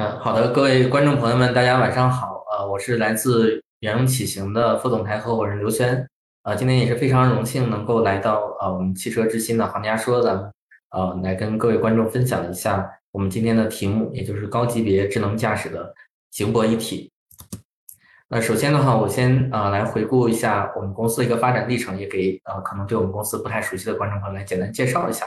[0.00, 2.42] 嗯，好的，各位观众朋友们，大家晚上好。
[2.50, 6.08] 呃，我是来自远荣启行的副总裁合伙人刘轩。
[6.42, 10.50] 呃，今天也是非常荣幸能够来到呃我们汽车之心的行家说的，
[10.92, 15.94] 呃，来跟各位观众分享一下我们今天的题目，也就是高级别智能驾驶的
[16.30, 17.12] 行博一体。
[18.30, 25.26] 那首先的话，我先呃来回顾一下我们公司的一个发展历程，也给呃可能对我们公司不太熟悉的观众朋友来简单介绍一下。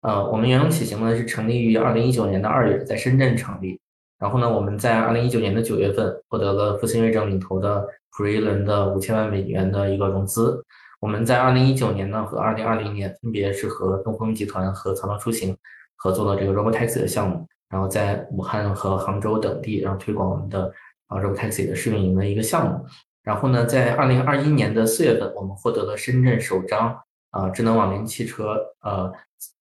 [0.00, 3.78] 呃，我们远荣启行呢是成立于二零一九年的二月，在深圳成立。
[4.18, 10.64] 然后呢，我们在二零一九年的九月份获得了复兴瑞正领投的普瑞轮的五千万美元的一个融资。
[11.00, 15.56] 我们在二零一九年呢和二零二零年分别是和东风集团和曹操出行
[15.94, 20.72] 合作了这个 Robotaxi 的项目，然后在武汉和杭州等地然后推广我们的
[21.06, 22.84] 啊 Robotaxi 的试运营的一个项目。
[23.22, 26.98] 然后呢，在二零二一年的四月份，我们获得了深圳首张
[27.30, 29.12] 啊智能网联汽车呃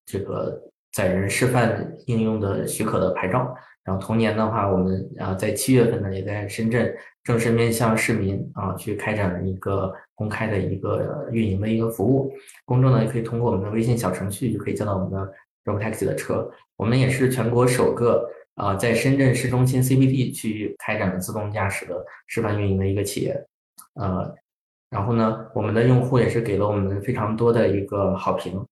[0.05, 0.59] 这个
[0.93, 3.53] 载人示范应用的许可的牌照。
[3.87, 12.29] 然后同年的话，我们啊在七月份呢，也在深圳正式面向市民啊去开展了一个公开的一个运营的一个服务，
[12.65, 16.51] 公众呢也可以通过我们的微信小程序就可以叫到我们的 Robotaxi 的车。
[16.75, 23.41] 我们也是全国首个啊在深圳市中心 CBD 去开展的自动驾驶的示范运营的一个企业。
[23.93, 24.35] 呃，
[24.89, 28.65] 然后呢，我们的用户也是给了我们非常多的一个好评。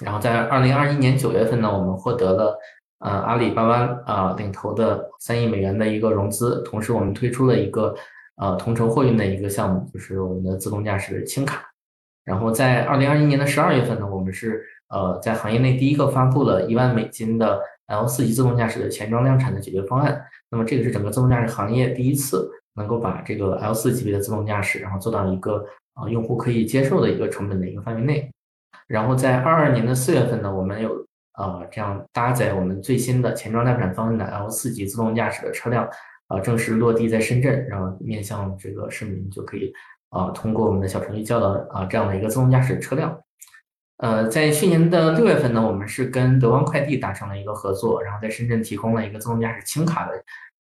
[0.00, 2.58] 然后在二零二一年九月份呢，我们获得了。
[3.00, 7.94] 呃，阿里巴巴啊领投的三亿美元的一个融资，同时我们推出了一个
[8.36, 11.62] 呃同城货运的一个项目，就是我们的自动驾驶轻卡。
[12.24, 20.24] 然后在二零二一年的十二月份呢，我们是呃在行业内第一个发布了一万美金的 L 四级自动驾驶的前装量产的解决方案。
[20.50, 28.32] 那么这个是整个自动驾驶行业第一次能够把这个 L 四级别的自动驾驶，然后做到一个啊用户可以接受的一个成本的一个范围内。
[28.88, 31.04] 然后在二二年的四月份呢，我们有。
[31.36, 35.86] 呃，这样搭载我们最新的前装量产方案的 L 四级自动驾驶的车辆，
[36.28, 39.70] 啊，正式落地在深圳，然后面向这个市民就可以
[40.08, 43.20] 啊，通过我们的小程序叫到啊这样的一个自动驾驶车辆。
[43.98, 50.12] 呃，在去年的六月份呢，我们是跟德邦快递达成了一个合作，然后在深圳提供了一个自动驾驶轻卡的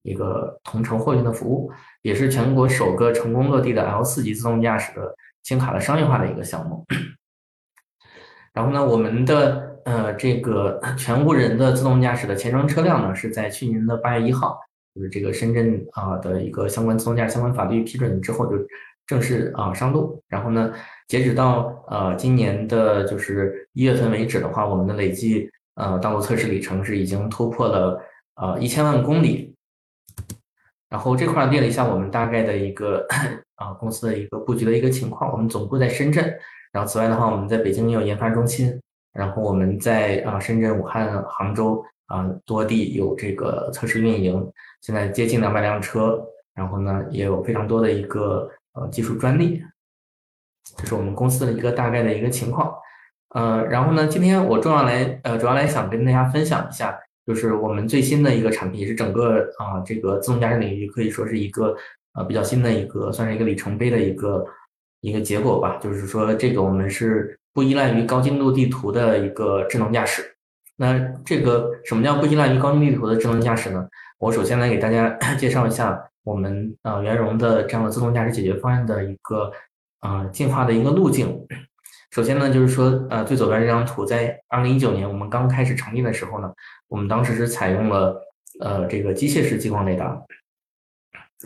[0.02, 1.70] 一个同城货运的服务，
[2.02, 6.84] 也是全国首个成功落地的 L 四级自动驾驶的轻卡的商业化的一个项目。
[8.52, 9.72] 然后呢，我们的。
[9.84, 14.58] 呃，这个全无人的自动驾驶的前装车辆呢，是在去年的八月一号，
[14.94, 18.56] 就是这个深圳啊的一个相关自动驾驶相关法律批准之后，就
[19.06, 20.22] 正式啊上路。
[20.28, 20.72] 然后呢，
[21.06, 28.02] 截止到呃今年的就是一月份为止的话，我们的累计呃道路测试里程是已经突破了
[28.36, 29.54] 呃一千万公里。
[30.88, 33.04] 然后这块列了一下我们大概的一个
[33.56, 36.24] 啊公司的一个布局的一个情况，我们总部在深圳，
[36.72, 38.80] 然后此外的话，我们在北京也有研发中心。
[39.14, 46.20] 然后我们在啊深圳、武汉、杭州啊多地有这个测试运营，现在接近两百辆车，
[46.52, 49.62] 然后呢也有非常多的一个呃技术专利，
[50.76, 52.74] 这是我们公司的一个大概的一个情况。
[53.28, 61.76] 呃，然后呢今天我重要来呃主要来想跟大家分享一下，就是我们最新的一个产品，也是整个啊这个自动驾驶领域可以说是一个
[62.14, 64.44] 呃比较新的一个算是一个里程碑的一个
[65.02, 67.38] 一个结果吧，就是说这个我们是。
[67.54, 70.36] 不依赖于高精度地图的一个智能驾驶。
[70.76, 73.88] 那这个什么叫不依赖于高精度地图的智能驾驶呢？
[74.18, 79.52] 我首先来给大家 介绍一下我们呃元荣的这样的自动驾驶解决方案的一个
[80.00, 81.46] 呃进化的一个路径。
[82.10, 86.52] 首先呢，就是说呃最左边这张图，在二零一九年我们刚开始成立的时候呢，
[86.88, 88.20] 我们当时是采用了
[88.60, 90.20] 呃这个机械式激光雷达，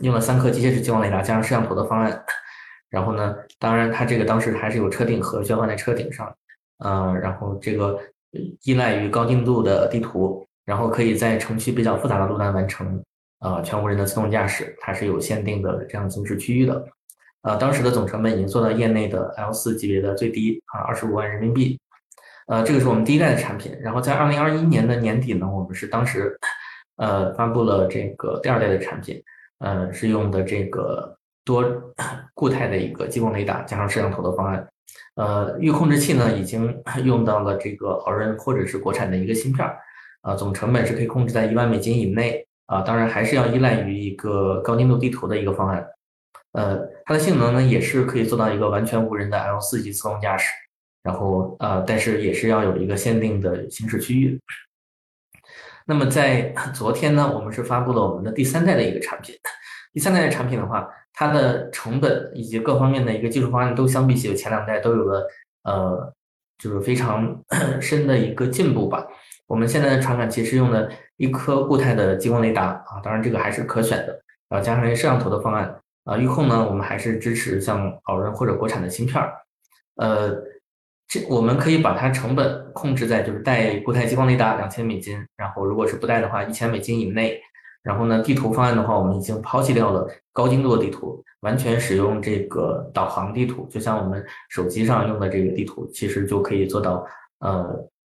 [0.01, 2.25] 用了三颗机械式激光雷达加上摄像头的方案。
[2.91, 6.35] 然后呢，当然它这个当时还是有车顶盒悬放在车顶上，
[6.79, 7.99] 呃，然后这个
[8.63, 13.03] 依赖于高精度的地图，然后可以在城区比较复杂的路段完成
[13.41, 16.83] 呃全无人的自动驾驶，它是有限定的这样行驶区域的，
[17.43, 21.79] 呃，当时的总成本已经做到业内的 L 四级别的最低啊二十五万人民币，
[22.47, 26.39] 呃，这个是我们第一代的产品，然后在二零二一年的年底呢，我们是当时
[26.97, 29.23] 呃发布了这个第二代的产品，
[29.59, 31.18] 呃，是用的这个。
[31.49, 31.65] 多
[32.35, 34.69] 固态的一个激光雷达加上摄像头的方案，
[35.15, 39.79] 呃，域控制器呢已经 用到了这个豪润或者是国产的一个芯片儿，
[40.21, 45.87] 啊，总成本是可以控制在一万美金以内，啊，当然还是要依赖于一个高精度地图的一个方案，
[46.53, 50.53] 呃，它的性能呢也是可以做到一个完全无人的 L 四级自动驾驶，
[51.03, 54.39] 然后呃，但是也是要有一个限定的行驶区域。
[55.87, 59.35] 那么在 昨天呢，我们是发布了我们的第三代的一个产品。
[59.95, 60.87] 第三代的产品的话，
[61.19, 65.29] 它的成本以及各方面的一个技术方案都相比起前两代都有了
[65.65, 66.15] 呃，
[66.59, 67.43] 就是非常
[67.83, 69.05] 深的一个进步吧。
[69.49, 75.75] 我们现在的传感器是用的一颗固态的激光雷达啊，当然这个还是可选的，然后加上一个摄像头的方案
[76.05, 76.17] 啊。
[76.17, 79.33] 预控呢，我们还是支持像宝润或者国产的芯片儿，
[79.97, 80.41] 呃，
[81.09, 87.43] 这我们可以把它成本控制在就是带固态激光雷达两千美金，然后如果是不带的话一千美金以内。
[87.83, 97.07] 然后呢，地图方案的话，我们已经抛弃掉了高精度的地图，完全使用这个导航地图，就像我们手机上用的这个地图，其实就可以做到
[97.39, 97.65] 呃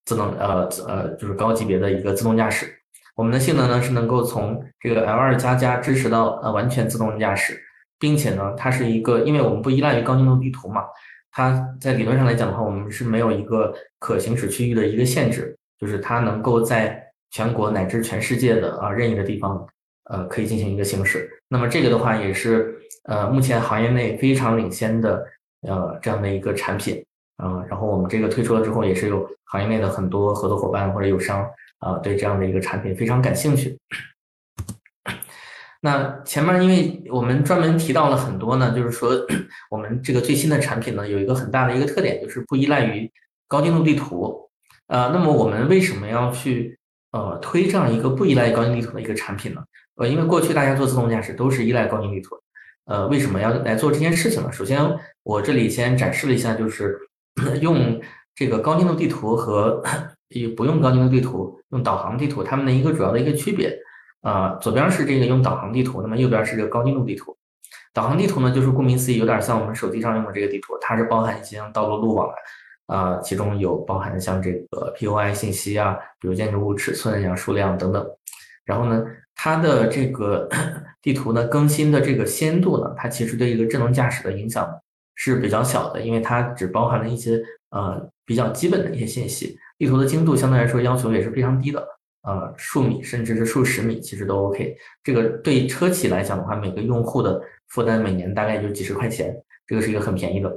[0.05, 2.67] 自动呃呃就是高级别的一个自动驾驶。
[3.15, 7.61] 我们的性能呢是能够从这个 L 二加加支持到呃完全自动驾驶，
[7.99, 10.83] 并且呢它是一个，因为我们不依赖于高精度地图嘛，
[11.31, 17.05] 它在理论上来讲的话，我们是没有一个可行驶区域的一个限制，就是它能够在。
[17.31, 19.67] 全国乃至全世界的啊任意的地方，
[20.05, 21.29] 呃，可以进行一个行驶。
[21.47, 25.25] 那么这个的话也是呃目前行业内非常领先的
[25.61, 27.05] 呃这样的一个产品
[27.37, 27.63] 啊。
[27.69, 31.47] 然后我们这个推出了之后，也是有行业内的很多合作伙伴或者友商
[31.79, 33.77] 啊对这样的一个产品非常感兴趣。
[35.81, 39.11] 那前面因为我们专门提到了很多呢，就是说
[39.69, 43.11] 我们这个最新的产品呢有一个很大的一个特点，就是不依赖于
[43.47, 44.49] 高精度地图。
[44.87, 46.78] 呃，那么我们为什么要去？
[47.11, 49.63] 呃，推这样一个不依赖高精地图的一个产品呢？
[49.95, 52.35] 呃，因为过去大家做自动驾驶都是依赖高精地图，
[52.85, 54.51] 呃，为什么要来做这件事情呢？
[54.51, 54.79] 首先，
[55.23, 56.97] 我这里先展示了一下，就是
[57.61, 57.99] 用
[58.35, 59.83] 这个高精度地图和
[60.55, 63.77] 不用高精度地图用导航地图它们的一个主要的一个区别。
[64.21, 67.37] 啊，左边是这个用导航地图，那么右边是这个高精度地图。
[67.93, 72.33] 导航地图呢，就是顾名思义，有点像我们手机上用的这个地图，它是包含一些道路路网的。
[72.89, 78.05] 啊，其中有包含像这个 POI 信息啊，比如建筑物尺寸呀、数量等等。
[78.65, 79.05] 然后呢，
[79.35, 80.49] 它的这个
[81.01, 84.67] 地图呢更新的这个先度呢，它其实对一个智能驾驶的影响
[85.15, 87.39] 是比较小的，因为它只包含了一些
[87.69, 89.57] 呃比较基本的一些信息。
[89.77, 91.87] 地图的精度相对来说要求也是非常低的，
[92.23, 94.75] 呃，数米甚至是数十米其实都 OK。
[95.03, 99.33] 这个对车企来讲的话，每个用户的负担每年大概就几十块钱，
[99.65, 100.51] 这个是一个很便宜的。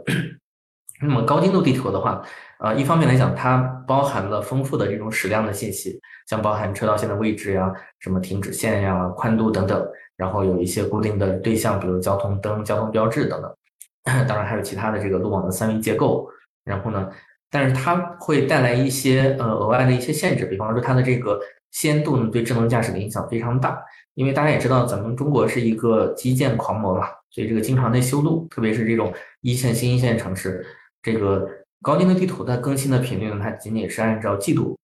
[1.03, 2.23] 那么高精度地图的话，
[2.59, 3.59] 呃，一方面来讲，它
[3.89, 9.85] 包含了丰富的这种矢量的信息，像包含车道线的位置呀、什么停止线呀、宽度等等，
[10.17, 13.53] 然后有一些固定的对象，比如交通灯、交通标志等等，
[14.29, 16.29] 当然还有其他的这个路网的三维结构。
[16.65, 17.11] 然后呢，
[17.51, 21.41] 但是它会带来一些呃额外的一些限制，比方说它的这个
[21.73, 23.77] 先度呢，对智能驾驶的影响非常大，
[24.15, 30.65] 因为大家也知道，咱们中国是一个基建狂魔嘛，所以这个经常在修路，特别是这种一线、新一线城市。
[31.03, 31.49] 这个
[31.83, 34.79] 高精度地图的更新的频率呢，它仅仅是按照季度，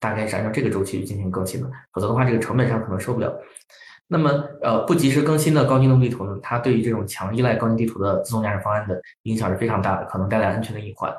[0.00, 3.38] 大概是按照这个周期去进行更新的，否则的话，这个成本上可能受不了。
[4.06, 4.30] 那么，
[4.62, 11.14] 呃，不及时更新的高精度地图呢，它对于这种强依赖高精度地图的自动驾驶方案的影响是非常大的，可能带来安全的隐患。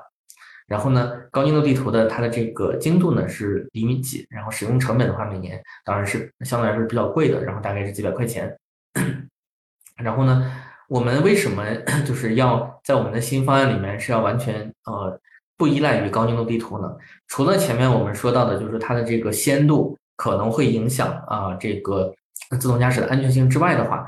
[0.66, 8.58] 然后呢，高精度地图的它的这个精度呢是厘米几，然后使用成本的话，每年当然是相对来说比较贵的，然后大概是几百块钱。
[9.96, 10.52] 然后呢？
[10.90, 11.64] 我们为什么
[12.06, 15.18] 就是要在我们的新方案里面是要完全呃
[15.56, 16.92] 不依赖于高精度地图呢？
[17.28, 22.12] 除了前面我们说到的，就是它的这个先度可能会影响啊这个
[22.60, 24.04] 自动驾驶的安全性之外的话，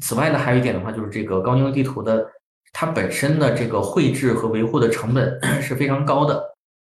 [0.00, 2.26] 此外呢还有一点的话，就是这个高精度地图的
[2.72, 6.42] 它本身的这个绘制和维护的成本 是非常高的。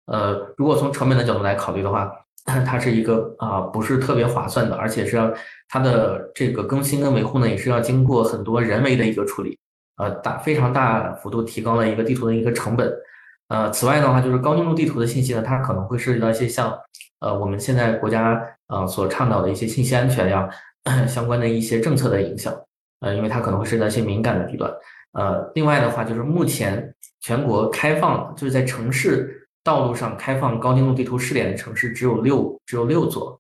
[0.07, 2.13] 呃，如果从成本的角度来考虑的话。
[2.65, 5.35] 它是一个啊，不是特别划算的，而且是要
[5.69, 9.59] 它的这个更新跟维护呢，也是要经过很多人为的一个处理，
[9.97, 12.93] 呃，大非常大幅度提高了一个地图的一个成本。
[13.49, 16.77] 呃，此外的话，就是高精度地图的信息呢，它可能会涉及到一些像
[17.21, 20.49] 呃我们现在国家呃所倡导的一些信息安全呀
[21.07, 22.55] 相关的一些政策的影响，
[23.01, 24.73] 呃，因为它可能会涉及到一些敏感的地段。
[25.13, 29.43] 呃，另外的话，就是目前全国开放就是在城市。
[29.67, 33.37] 道路上开放高精度地图试点的城市只有六，只有六座，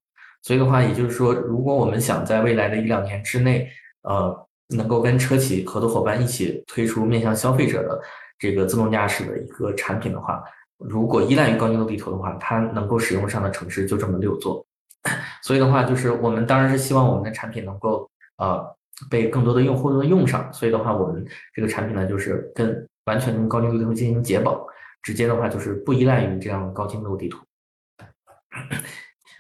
[0.47, 3.69] 所以的话，也就是说，如果我们想在未来的一两年之内，
[4.03, 8.01] 呃，能够跟车企合作伙伴一起推出面向消费者的
[8.39, 10.41] 这个自动驾驶的一个产品的话，
[10.79, 14.65] 如果依赖于高精度地图的话，它能够使用上的城市就这么六座，
[15.43, 18.65] 所以的话，就是我们当然是希望我们的产品能够呃
[19.11, 24.57] 被更多的用户都用上，所以的话，我们这个产品呢，就是跟完全跟高精度地图进行解绑。
[25.03, 27.39] 直接的话就是不依赖于这样高精度地图。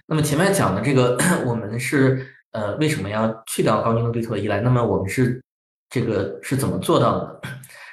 [0.07, 4.61] 那么前面讲的这个， 我们是呃为什么要去掉高精度地图的依赖？
[4.61, 5.43] 那么我们是
[5.91, 7.41] 这个是怎么做到的？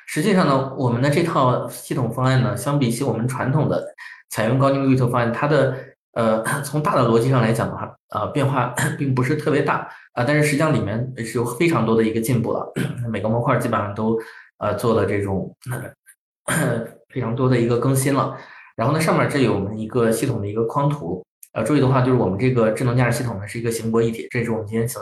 [0.08, 3.84] 实际上呢，我们的这套系统方案呢，相比起我们传统的
[4.29, 5.75] 采用高精度地图方案，它的
[6.13, 12.72] 呃 从大的逻辑上来讲的话，呃变化 并不是特别大啊，但是实际上里面是有非常多的一个进步了，
[13.10, 14.20] 每个模块基本上都
[14.60, 15.55] 呃做了这种。
[17.10, 18.36] 非常多的一个更新了，
[18.75, 25.01] 然后呢，上面这有我们一个系统的一个框图，呃，注意的话，就是我们这个智能驾驶系统呢是一个行泊一体，这是我们今天想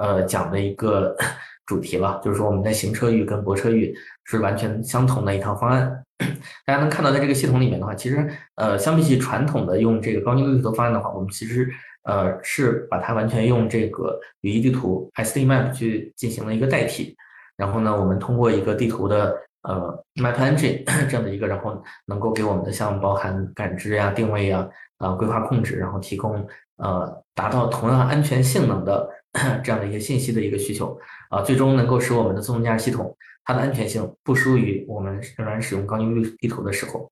[0.00, 1.14] 呃讲的一个
[1.66, 6.04] 主题了，就是说我们在行车域跟泊车域是完全相同的一套方案。
[6.66, 11.70] 大家能看到，在这个系统里面的话，其实呃，相比起传统的用这个高精度地图方案的话，我们其实
[12.04, 17.14] 呃是把它完全用这个语义地图 SD Map 去进行了一个代替。
[17.56, 24.66] 然后呢，我们通过一个地图的呃 Map Engine 这样的一个，然后能够给我们的像包含感知呀、定位呀。
[25.00, 29.08] 啊，规划控制，然后提供呃达到同样安全性能的
[29.64, 30.96] 这样的一些信息的一个需求
[31.30, 37.10] 啊，最终能够使我们的自动驾驶系统它的安全性不输于我们仍然使用高精度地图的时候。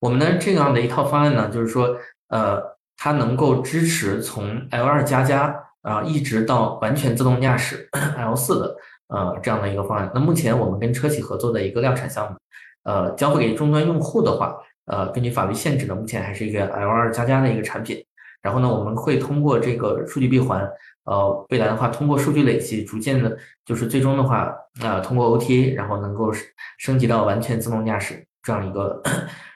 [0.00, 1.96] 我们的这样的一套方案呢，就是说
[2.28, 2.60] 呃，
[2.98, 8.76] 它能够支持从 L 二加加啊一直到完全自动驾驶 L 四的
[9.08, 10.10] 呃这样的一个方案。
[10.14, 12.36] 那目前我们跟车企合作的一个量产项目，
[12.82, 14.54] 呃，交付给终端用户的话。
[14.86, 18.04] 呃，根据法律限制呢，目前还是一个 L 二加加的一个产品。
[18.42, 20.68] 然后呢，我们会通过这个数据闭环，
[21.04, 26.32] 呃，未来的话，通过数据累积，逐渐的，就是最终的话，呃，通过 OTA，然后能够
[26.78, 29.00] 升级到完全自动驾驶这样一个，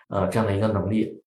[0.08, 1.20] 呃，这样的一个能力。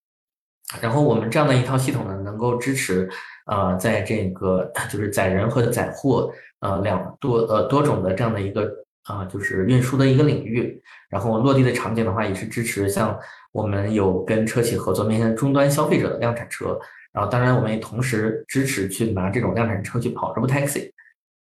[0.80, 3.10] 然后我们这样的一套系统呢，能够支持，
[3.48, 8.72] 呃，在这个就是载人和载货，呃，两多呃多种的这样的一个。
[9.04, 10.80] 啊，就是运输的一个领域，
[11.10, 13.18] 然后落地的场景的话，也是支持像
[13.52, 16.80] 我们有跟车企合作面向终端消费者的量产车，
[17.12, 20.92] 然后当然我们也同时支持去拿这种量产车去跑 Robotaxi，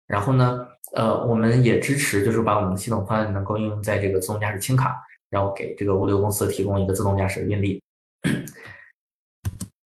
[0.07, 4.97] 然后呢，呃，我们也支持就是把我们的系统方案能够应用在这个自动驾驶轻卡，
[5.29, 7.83] 然后给这个物流公司提供一个自动驾驶的运力。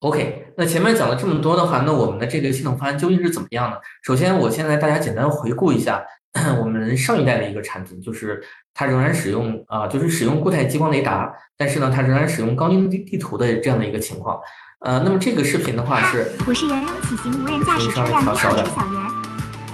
[0.01, 3.77] OK，那前面讲了这么多的话，那我们的这个系统方案究竟是怎么样呢？
[4.03, 6.05] 首先，我现在大家简单回顾一下。
[6.59, 8.41] 我们上一代的一个产品，就是
[8.73, 14.39] 它仍然使用啊，就是使用固态激光雷达，但是呢，它仍然使用高精地地图的这样的一个情况。
[14.79, 18.65] 呃，那么这个视频的话是，我是圆融启行无人驾驶车辆的小圆，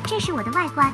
[0.05, 0.91] 这是我的外观。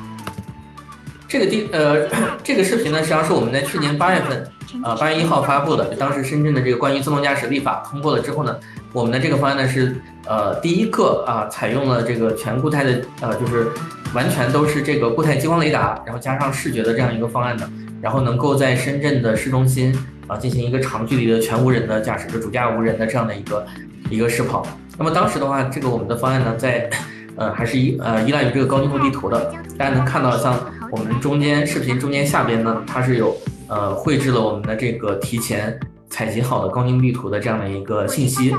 [1.26, 2.08] 这个地呃，
[2.44, 4.46] 这个视频呢，实际上是我们在去年八月份，
[4.82, 5.94] 呃，八月一号发布的。
[5.96, 8.56] 当时深圳的这个关于自动驾驶立法通过了之后呢，
[8.92, 13.68] 我们的这个方案呢是呃第一个啊，采用了这个全固态的呃，就是。
[14.14, 17.68] 完全都是这个固态激光雷达，然后加上视觉的这样一个方案的，
[18.00, 19.92] 然后能够在深圳的市中心
[20.28, 23.66] 啊进行一个长距离的全无人的驾驶，就主驾无人的这样的一个
[24.08, 24.64] 一个试跑。
[24.96, 26.88] 那么当时的话，这个我们的方案呢，在
[27.34, 29.52] 呃还是依呃依赖于这个高精度地图的。
[29.76, 30.54] 大家能看到，像
[30.94, 33.36] 我们中间视频中间下边呢，它是有
[33.66, 35.76] 呃绘制了我们的这个提前。
[36.10, 38.54] 采集好的高精地图的这样的一个信息，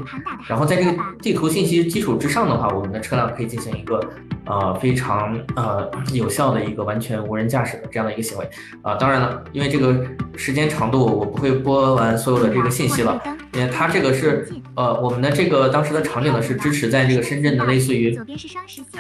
[0.45, 3.97] 然后在这个地图信息基础之上的话，我们的车辆可以进行一个
[4.45, 8.49] 呃非常呃有效的一个完全无人驾驶的这样的一个行为
[8.81, 8.95] 啊。
[8.95, 10.03] 当然了，因为这个
[10.35, 13.23] 时间长度，我不会播完所有的这个信息了。
[13.55, 18.19] 因为它这个是，呃，我们的这个当时的场景呢是支持在这个深圳的类似于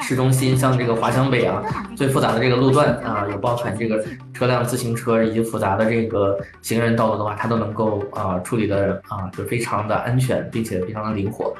[0.01, 1.61] 市中心，像这个华强北啊，
[1.95, 11.53] 最复杂的这个路段啊，有包含这个车辆、自行车以及复杂的这个行人道路的话，它都能够啊处理的啊就非常的安全，并且非常的灵活。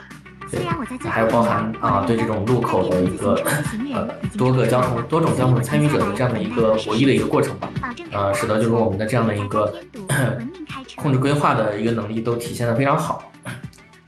[0.52, 0.62] 对，
[1.10, 3.34] 还有包含啊，对这种路口的一个
[3.96, 7.68] 呃多个交通多种交通参与者的这样的一个博弈的一个过程吧，
[8.12, 9.74] 呃，使得就是我们的这样的一个
[10.96, 13.32] 控制规划的一个能力都体现的非常好。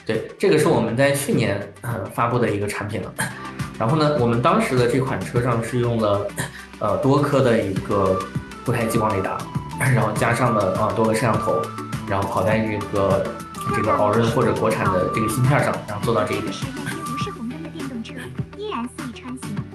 [0.06, 3.14] 对，这个是我们在去年呃发布的一个产品了。
[3.78, 6.28] 然后呢，我们当时的这款车上是用了
[6.80, 8.20] 呃多颗的一个
[8.66, 9.38] 固态激光雷达，
[9.80, 11.62] 然后加上了啊多个摄像头，
[12.10, 13.26] 然后跑在这个。
[13.76, 16.54] 这个宝润或者国产的这个芯片上，然后做到这一点。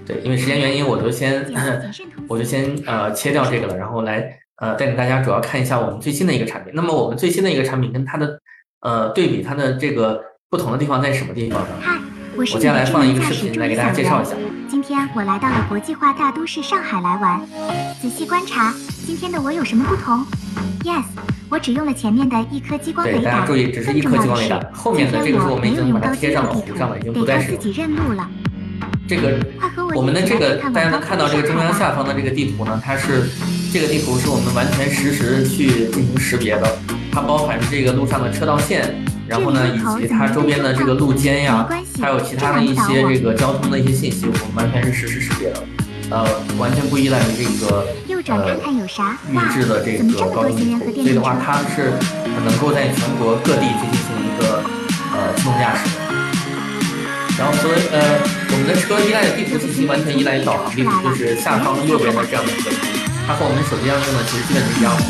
[0.07, 1.45] 对，因为时间原因，我就先
[2.27, 6.73] 我就先呃切掉这个了，然后来呃带领大家主要看一下我们最新的一个产品。
[6.73, 8.39] 那么我们最新的一个产品跟它的
[8.81, 11.69] 呃对比，它的这个不同的地方在什么地方呢？
[11.81, 11.99] 嗨，
[12.37, 14.37] 我是接下来放一个视频来给大家介绍一下。
[14.71, 17.41] 今天我来到了国际化大都市上海来玩，
[18.01, 18.73] 仔细观察，
[19.05, 20.25] 今天的我有什么不同
[20.85, 21.05] ？Yes。
[21.51, 23.19] 我只用了前面的一颗激光雷达。
[23.19, 24.61] 对，大家注意，只是一颗激光雷达。
[24.73, 27.59] 后面的这个是我们已经把它贴上了糊上了，已经不再是。
[29.15, 29.39] 这个
[29.95, 33.29] 我们的这个大家能看到这个中央下方的这个地图呢，它是
[33.71, 36.79] 这个地图是我们完全实时去进行识别的，
[37.13, 38.95] 它包含这个路上的车道线，
[39.29, 41.69] 然后呢以及它周边的这个路肩呀，
[42.01, 45.63] 还有其他的一些这个交通的一些信息，我们完全是实时识别的。
[46.11, 46.27] 呃，
[46.59, 47.87] 完全不依赖于这个
[48.29, 48.57] 呃
[49.31, 51.93] 预制的这个高精度，所以的话，它是
[52.45, 54.63] 能够在全国各地去进行一个
[55.13, 55.89] 呃自动驾驶。
[57.43, 57.99] 然后，所以呃，
[58.53, 62.71] 我们的车依赖的地图信息完全依赖于导航地图，就是下方右边的这样的一个，
[63.27, 65.03] 它和我们手机上用的其实基本是一样的。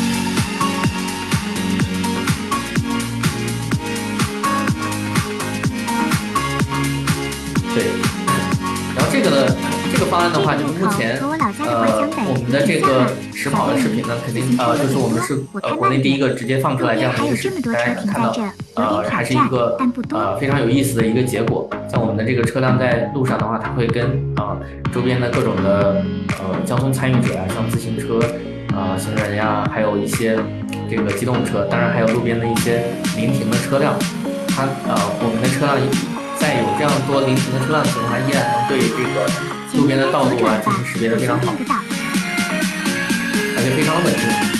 [7.75, 7.85] 对。
[8.95, 9.55] 然后这个呢
[9.93, 11.21] 这个方案的话，就是目前
[11.65, 18.35] 呃我们的这个实跑的视频呢，肯定呃就是我们是呃国内第一个直接放出来这样的一个视频，大家也能看到，
[18.75, 19.77] 呃还是一个
[20.11, 21.69] 呃非常有意思的一个结果。
[21.91, 24.03] 像我们的这个车辆在路上的话，它会跟
[24.35, 24.57] 啊
[24.93, 26.03] 周边的各种的
[26.39, 28.19] 呃交通参与者啊，像自行车
[28.75, 30.37] 啊、行人呀，还有一些
[30.89, 32.83] 这个机动车，当然还有路边的一些
[33.15, 33.93] 临停的车辆，
[34.47, 35.77] 它呃我们的车辆
[36.39, 41.53] 在有这样多临停的车辆的情况下，依然能对这个路边的道路啊进行识别的非常好，
[43.55, 44.53] 而且非常稳定。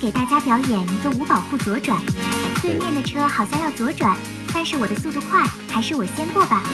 [0.00, 1.96] 给大家表演一个无保护左转，
[2.60, 4.16] 对面的车好像要左转，
[4.52, 6.64] 但是我的速度快，还是我先过吧。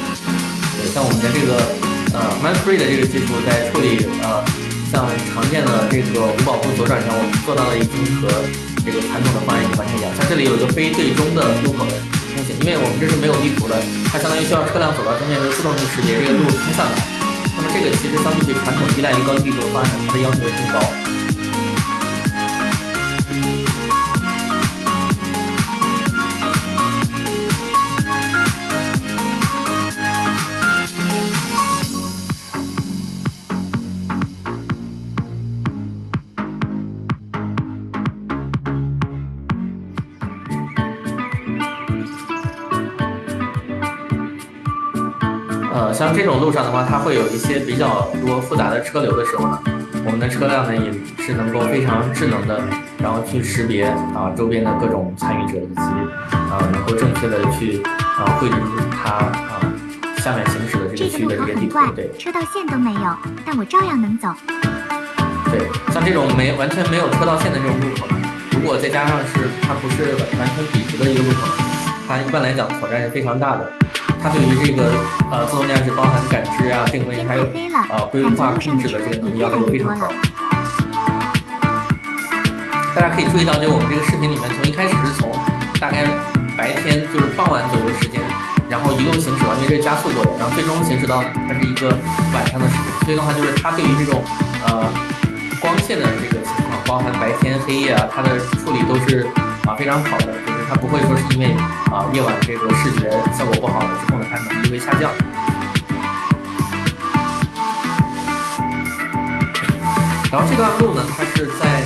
[0.80, 1.76] 对，像我们的这个
[2.14, 4.42] 呃 Man Free 的这个技术，在处理呃
[4.90, 5.04] 像
[5.35, 8.28] 常见的这个五保户左转上，我们做到了已经和
[8.85, 10.09] 这个传统的方案已经完全一样。
[10.16, 11.92] 像这里有一个非对中的路口的
[12.33, 13.76] 风险，因为我们这是没有地图的，
[14.09, 16.97] 它相当于需要车辆走到中间就自动去识别这个路通向哪。
[17.57, 21.07] 那么这个其实相对于传统依赖于高地图的方案，它的要求更高。
[46.18, 49.62] 这种路上的话，它会有一些比较多复杂的车流的时候呢，
[50.04, 50.90] 我们的车辆呢也
[51.22, 52.60] 是能够非常智能的，
[52.98, 55.80] 然后去识别啊周边的各种参与者，以及
[56.34, 57.80] 啊能够正确的去
[58.18, 58.56] 啊绘制
[58.90, 59.62] 它啊
[60.18, 61.78] 下面行驶的这个区域的这个地图。
[61.94, 64.34] 对，车道线都没有，但我照样能走。
[65.52, 68.16] 对，像这种没完全没有车道线的这种路口呢，
[68.50, 71.46] 如果再加上是它不是完全笔直的一个路口，
[72.08, 73.71] 它一般来讲挑战是非常大的。
[74.21, 74.93] 它对于这个
[75.31, 77.47] 呃自动驾驶包含感知啊、定位还有
[77.91, 80.09] 呃规划控制的这个能力要求非常高。
[82.95, 85.31] 大家可以注意到，就我们这个视频里面，从一开始是从
[85.78, 86.04] 大概
[86.57, 88.21] 白天就是傍晚左右时间，
[88.69, 91.95] 然后一路行驶完，因为这加速过的，然后最终行驶到它是一个
[92.35, 92.85] 晚上的时间。
[93.07, 94.25] 所以的话，就是它对于这种
[94.67, 94.83] 呃
[95.61, 99.28] 光线的这个情况，包含白天、黑夜啊，它的处理都是
[99.65, 100.35] 啊非常好的。
[100.69, 101.57] 它不会说是因为
[101.91, 105.11] 啊夜晚这个视觉效果不好了之后呢，它能力会下降。
[110.31, 111.83] 然后这段路呢，它是在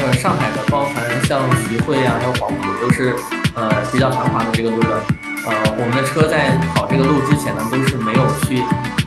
[0.00, 3.14] 呃上海的，包含像徐汇啊，还有黄浦，都是
[3.54, 4.98] 呃比较繁华的这个路段。
[5.46, 8.60] 呃，我们的车在跑这个路之前呢，都是没有去，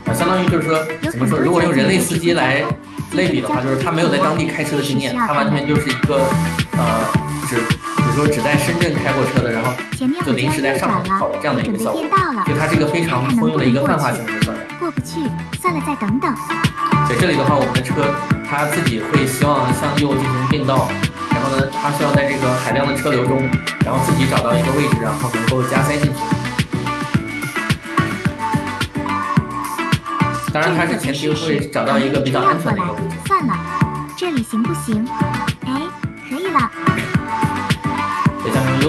[0.06, 2.64] 呃，相当于就是说怎么说，如果用人类司机来
[3.12, 6.24] 类比的话，就是他没有在当地开车的经验，他完全就是一个
[6.78, 7.04] 呃
[7.46, 7.60] 只。
[8.12, 9.72] 说只在深圳开过车的，然后
[10.24, 12.02] 就临时在上海跑的这样的一个效果，
[12.46, 14.62] 就它是一个非常通用的一个泛化型的算法。
[14.78, 15.20] 过不去，
[15.60, 16.34] 算了，再等等。
[17.08, 17.94] 对，这里的话，我们的车
[18.48, 20.88] 它自己会希望向右进行变道，
[21.30, 23.42] 然后呢，它需要在这个海量的车流中，
[23.84, 26.18] 然后自己找到一个位置，然后能够加塞进去。
[30.52, 33.16] 当然，它是前提会找到一个比较安全的一个位置。
[33.26, 33.54] 算了，
[34.16, 35.06] 这里行不行？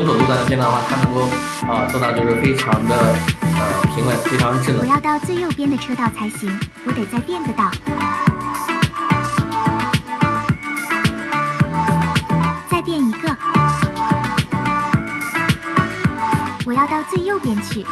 [0.10, 1.22] 拥堵路段的片段的话，它能够
[1.72, 4.82] 啊做到就是非常的呃平稳，非常智能。
[4.82, 7.70] 我要到最右边的车道才行，我得再变个道。
[12.72, 13.38] 再变一个。
[16.66, 17.86] 我要到最右边去。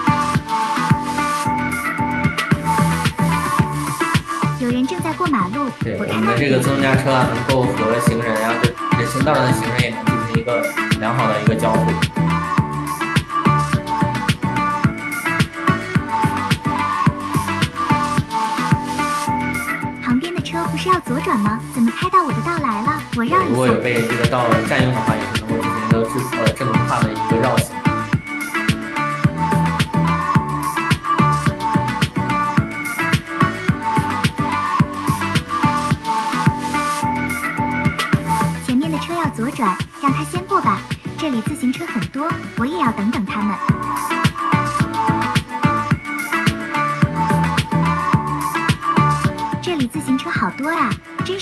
[4.59, 5.69] 有人正在过马路。
[5.81, 10.16] 对，我们的这个自动驾车啊，能够和行人啊，就人行道上的行人也能
[10.47, 10.65] 个
[11.01, 11.91] 良好的一个交互。
[20.01, 21.59] 旁边的车不是要左转吗？
[21.75, 23.01] 怎么开到我的道来了？
[23.17, 23.49] 我让一下。
[23.49, 27.09] 如果有被这个道占用的话，也是能够进行一个智呃智能化的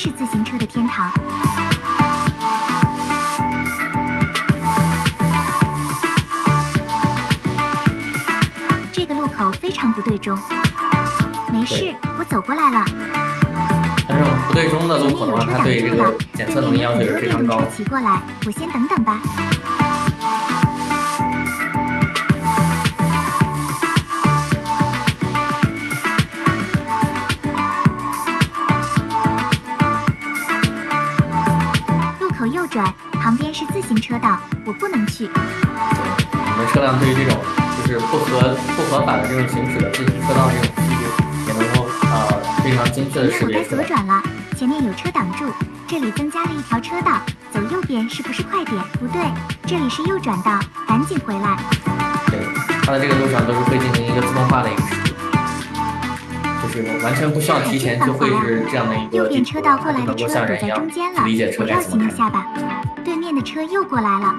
[0.06, 1.12] 是自行车的天堂。
[8.91, 10.38] 这个路口非常不对中，
[11.52, 12.86] 没事，我走过来了。
[14.08, 17.63] 但是对中的路口的话，它对这个检测能力要求是非常高。
[17.76, 19.20] 骑过来，我先等等吧。
[38.17, 41.01] 不合不合法的这种行驶的自行车道这种记录，
[41.47, 43.82] 也能够呃非常精确的识别出来。
[43.82, 44.23] 我该左转了，
[44.58, 45.43] 前面有车挡住，
[45.86, 47.19] 这里增加了一条车道，
[47.51, 48.82] 走右边是不是快点？
[48.93, 49.21] 不对，
[49.67, 51.58] 这里是右转道，赶紧回来。
[52.28, 52.39] 对，
[52.84, 61.21] 它的这个路上都是会进行一个自动化的一个识别，就是完全不需要提前就会是这样的一个右边车道过来的车堵在中间了，
[61.60, 61.82] 我绕。
[61.82, 62.47] 行一下吧。
[63.04, 64.34] 对面的车又过来了。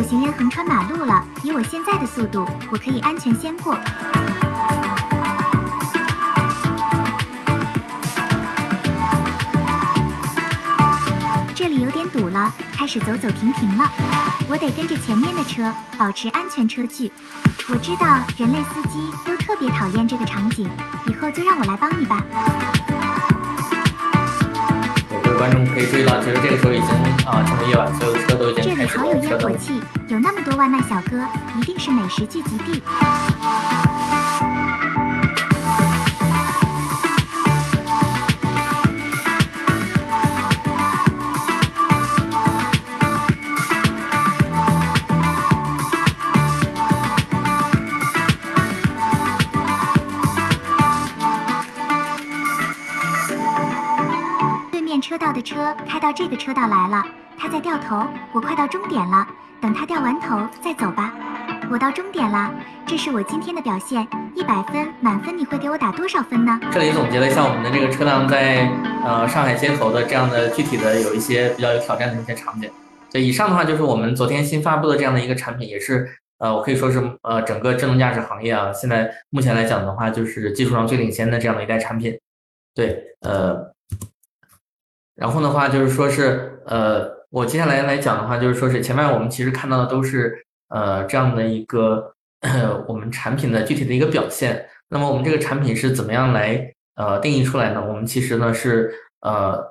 [0.00, 3.76] 有行人横穿马路了，以我现在的速度，我可以安全先过。
[11.54, 13.86] 这里有点堵了，开始走走停停了。
[14.48, 17.12] 我得跟着前面的车，保持安全车距。
[17.68, 18.06] 我知道
[18.38, 20.66] 人类司机都特别讨厌这个场景，
[21.08, 22.24] 以后就让我来帮你吧。
[25.40, 26.88] 观众可以注意到，其实这个时候已经
[27.24, 29.22] 啊进入夜晚，所有的车都已经开始这里好有。
[29.22, 31.24] 烟火气，有那么多外卖小哥，
[31.58, 32.82] 一定是美食聚集地。
[55.10, 57.04] 车道的车开到这个车道来了，
[57.36, 59.26] 他在掉头，我快到终点了，
[59.60, 61.12] 等他掉完头再走吧。
[61.68, 62.54] 我到终点了，
[62.86, 66.60] 这是我今天的表现，一百分，满分你会给我打多少分呢？
[66.70, 68.70] 这里总结了一下我们的这个车辆在
[69.04, 72.70] 呃上海街头的这样的具体的有一些比较有挑战的一些场景。
[73.10, 82.16] 对，以上的话就是我们昨天新发布的这样的一个产品，也是呃我可以说是呃整个智能驾驶行业啊，现在目前来讲的话，就是技术上最领先的这样的一代产品。
[82.76, 83.74] 对，呃，
[85.20, 92.14] 然后的话就是说是呃我接下来来讲的话，就是说是前面我们其实看到的都是呃这样的一个
[92.88, 94.66] 我们产品的具体的一个表现。
[94.88, 97.84] 那么我们这个产品是怎么样来呃定义出来呢？
[97.86, 99.62] 我们其实呢是呃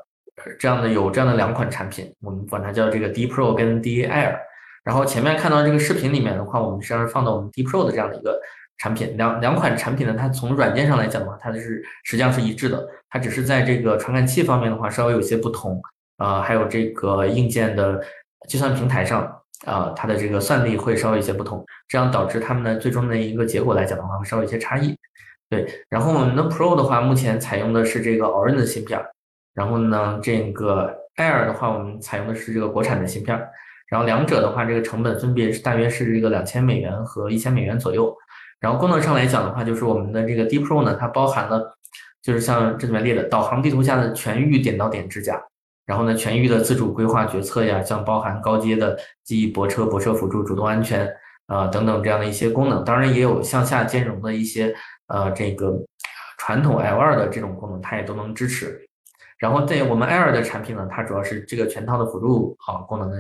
[0.59, 4.37] 这样的有这样的两款产品，我们管它叫这个 D Pro 跟 D Air。
[4.83, 8.39] 然后前面看到这个视频里面的话，我们实际上是放到我们 D Pro 的这样的一个
[8.77, 15.81] 产品，两两款产品呢，它从软件上来讲的话，它是实际上是一致的，它只是在这个传感器方面的话稍微有些不同，
[16.17, 18.01] 呃，还有这个硬件的
[18.47, 19.35] 计算平台上。
[19.65, 24.95] 啊、它的这个算力会稍微有些不同，这样导致它们的最终的一个结果来讲的话，会稍微有些差异。
[25.49, 28.97] 对，然后我们的 Pro 的话，目前采用的是这个 Orin 的芯片，
[29.53, 33.37] 然后呢，这个 Air 的话，我们采用的是这个国产的芯片，
[33.89, 38.15] 然后两者的话，这个成本分别是大约是这个两千美元和一千美元左右。
[38.61, 41.77] 然后功能上来讲的话，就是我们的这个 D Pro 呢，它包含了
[42.21, 45.41] 就是像这里面列的导航地图下的全域点到点支架，
[45.85, 51.09] 然后呢，全域的自主规划决策呀，像包含高阶的记忆泊车、泊车辅助、主动安全
[51.47, 54.75] 啊、等等这样的一些功能，当然也有向下兼容的一些
[55.07, 55.73] 呃这个
[56.37, 58.79] 传统 L2 的这种功能，它也都能支持。
[59.39, 63.17] 然后在我们 Air 的产品呢，它主要是这个全套的辅助啊功能的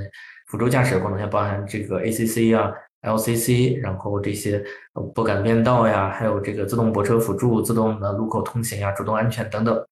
[0.47, 9.85] 辅助驾驶功能，像包含这个 ACC 啊、LCC，然后这些呃拨杆变道呀，还有这个自动泊车辅助、自动的路口通行呀、主动安全等等。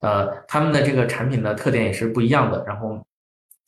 [0.00, 2.64] 呃，他们的这个产品的特点也是不一样的。
[2.66, 3.04] 然后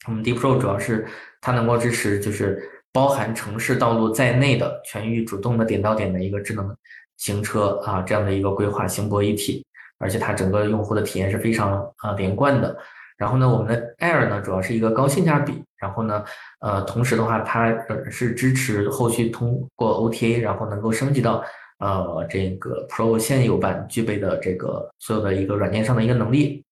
[0.07, 1.07] 我们 D Pro 主要是
[1.41, 2.63] 它能够支持就是
[2.93, 6.75] 包含城市道路在内的全域主动的点到点的一个智能
[7.17, 9.67] 行车啊这样的一个规划，行泊一体，
[9.99, 12.77] 而且它整个用户的体验是非常啊连贯的。
[13.21, 16.25] 然后呢，我们的 Air 呢主要是一个高性价比，然后呢，
[16.61, 21.45] 呃，同时的话，它呃是支持后续通过 OTA，然后能够升级到
[21.81, 26.65] 呃这个 Pro 现有版具备的这个所有的一个软件上的一个能力。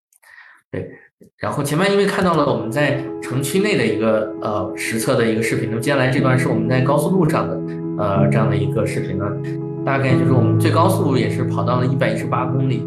[0.71, 0.91] 对，
[1.37, 7.55] 然后前面因为看到了我们在城区内的一个呃实测的一个视频，那么接下来这段是我们在高速路上的
[7.99, 9.27] 呃这样的一个视频呢，
[9.85, 12.87] 大概就是我们最高速也是跑到了一百一十八公里，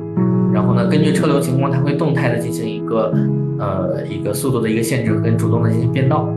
[0.51, 3.13] 然后呢，根据车流情况，它会动态的进行一个
[3.61, 6.27] 呃，一个速度的一个限制跟主动的进行变道。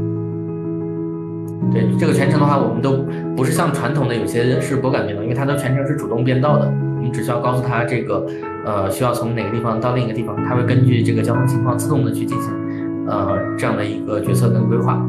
[1.72, 2.98] 对，这个全程的话，我们都
[3.34, 8.26] 不是像传统的有些是拨杆变道，因为它的全程是主动变道的，你只需要告诉它这个
[8.66, 12.52] 呃需要从哪个地方到另一个地方，它会根据这个交通情况自动的去进行
[13.08, 15.02] 呃这样的一个决策跟规划。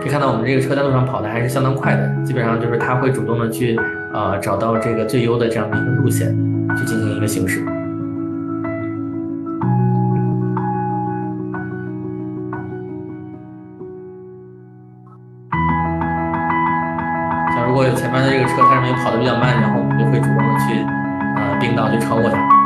[0.00, 3.78] 可以看到我们这个车在路上跑的还是相当快的，基本上就是它会主动的去
[4.12, 6.49] 呃找到这个最优的这样的一个路线。
[6.76, 7.64] 去进行一个行驶。
[17.54, 20.84] 像如果有前面的这个车它认为跑的比较慢，然后我们就会主动的去
[21.36, 22.59] 呃并道去超过它。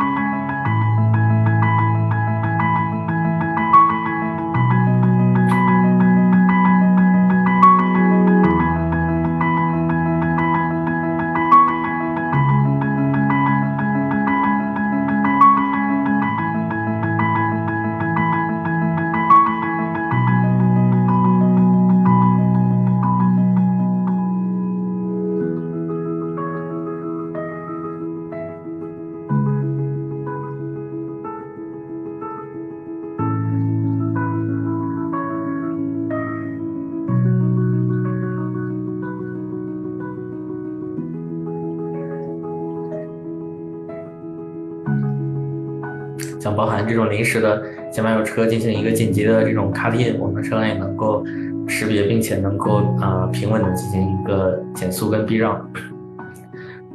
[46.94, 51.24] 这种临时的前面有车进行一个紧急的这种卡印，我们车辆也能够
[51.66, 55.68] 识别，并且能够啊平稳的进行一个减速跟避让。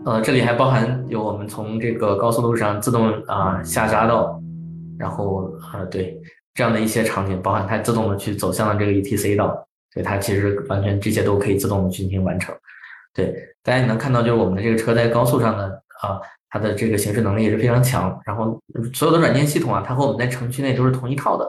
[0.05, 4.41] 呃，这里还包含有我们从这个高速路上自动啊下匝道，
[4.97, 6.17] 然后呃对
[6.53, 12.55] 这样的一些场景，包含它自动的去走向了这个 ETC 道，对它其实完全这些都可以自动的进行完成。
[13.13, 15.65] 对，大家也能看到，就是我们的这个车在高速上呢
[16.01, 16.21] 啊。
[16.49, 18.59] 它的这个行驶能力也是非常强，然后
[18.93, 21.45] 所有的软件系统啊，它和我们在城区内都是同一套的，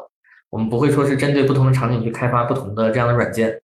[0.51, 3.61] 我们不会说是针对不同的场景去开发不同的这样的软件。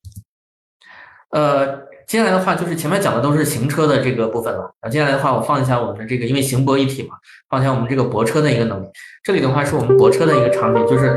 [1.30, 7.16] 呃，接下来的话就是前面讲的都是行车的这个部分了，啊，接下来的话我放一下我们的这个，因为行泊一体嘛，
[7.50, 8.86] 放一下我们这个泊车的一个能力。
[9.22, 11.08] 这里的话是我们泊车的一个场景，就是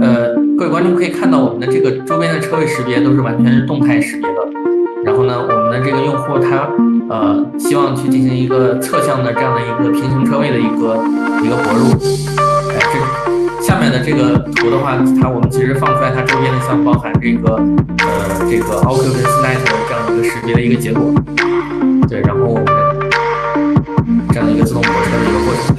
[0.00, 4.57] 呃，各位观众可以看到我们的这个周边的车位识别都是完全是动态识别的，
[5.08, 6.68] 然后呢，我们的这个用户他。
[7.08, 10.94] 呃，希望去进行一个侧向的这样的一个平行车位的一个
[11.42, 11.88] 一个泊入。
[12.68, 21.14] 哎，这下面的这个图的话，它我们其实放出来，它周边的像包含这个呃这个 Oculus Net 的这样一个识别的一个结果。
[22.06, 22.66] 对，然后我们
[24.28, 25.77] 这样一个自动泊车的一个过程。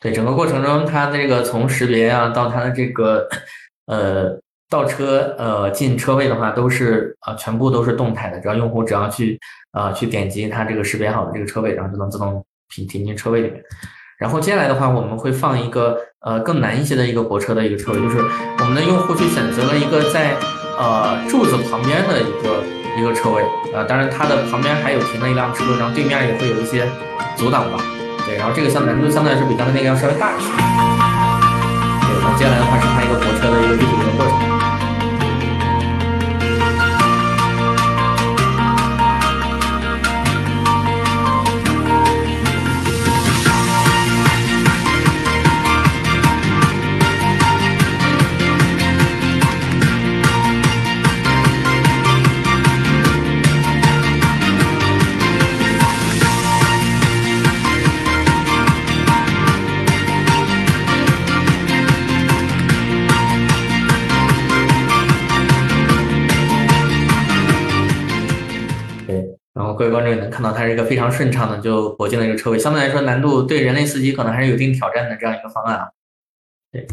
[0.00, 3.28] 对整个过程中它这个从识别啊到它的这个
[3.86, 4.38] 呃
[4.70, 9.38] 倒车呃进车位的话，都是啊全部都是动态的，只要用户只要去
[9.72, 13.62] 啊去点击它这个识别好的这个车位，然后就能自动停停进车位里面。
[14.18, 18.18] 然后接下来的话，我们会放一个呃更难一些的一个泊车的一个车位，就是
[18.58, 20.34] 我们的用户去选择了一个在
[20.78, 22.62] 呃柱子旁边的一个
[22.98, 23.42] 一个车位
[23.74, 26.86] 啊，当然它的旁边还有停了一辆车，然后对面也会有一些
[27.36, 27.82] 阻挡吧。
[28.36, 30.48] 然后这个相难度相对来说比刚才那个要稍微大一些。
[32.06, 34.39] 对，那接下来的话是它一个火车的一个具体的过程。
[69.80, 72.58] 各位观众也能看到，它是一个非常顺畅的就泊进了一个车位。
[72.58, 75.88] 相对来说，难度对人类司机可能还是有一定挑战的这样一个方案啊。
[76.70, 76.86] 对，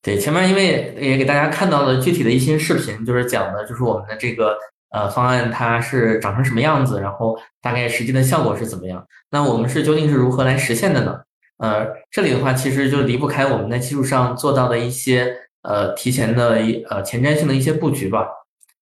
[0.00, 4.56] 对，前面因为也给大家看到了具体的一些视频，就是讲的就是我们的这个
[4.90, 9.04] 呃方案它是长成什么样子，然后大概实际的效果是怎么样。
[9.32, 11.20] 那我们是究竟是如何来实现的呢？
[11.56, 18.24] 呃，这里的话其实就离不开我们在技术上做到的一些呃提前的一呃前瞻性的一些布局吧。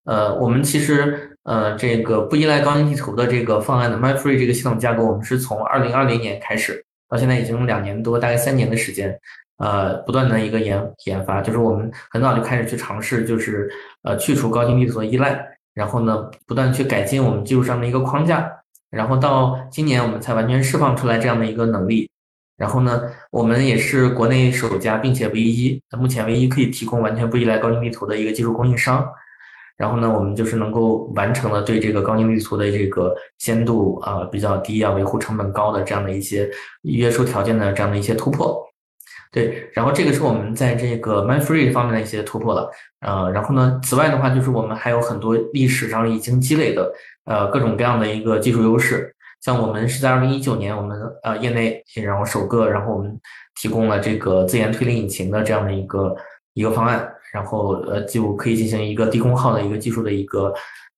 [0.04, 1.32] 呃，我们其实。
[1.46, 9.16] 呃，这个不依赖高精地图的这个方案的 MyFree 这个系统架构，我们是从二零二零年开始，到现在已经两年多，大概三年的时间，
[9.58, 13.70] 呃，不断的一个研研发，就是我们很早就开始去尝试，就是
[14.02, 15.40] 呃去除高精地图的依赖，
[15.72, 18.50] 然后呢，不断去改进我们技术上的一个框架，
[18.90, 22.10] 然后到今年我们才完全释放出来这样的一个能力，
[22.56, 29.08] 然后呢，我们也是国内首家，并且唯一，目前唯一可以提供完全不依赖高精地图的一个技术供应商。
[29.76, 36.50] 然后呢，我们就是能够完成了对这个高精地图的这个鲜度啊比较低啊，维护成本高的这样的一些
[36.82, 38.62] 约束条件的这样的一些突破。
[39.32, 42.70] 对，然后这个是我们在这个 MindFree 方面的一些突破了。
[43.00, 46.90] 呃，然后呢，此外的话，就是我们还有很多历史上已经积累的
[47.26, 49.14] 呃各种各样的一个技术优势。
[49.42, 53.20] 像我们是在二零一九年，我们呃业内然后首个，然后我们
[53.60, 56.16] 提供了这个自研推理引擎的这样的一个
[56.54, 57.12] 一个方案。
[57.36, 60.54] 然后呃就可以进行一个低功耗的一个技术的一个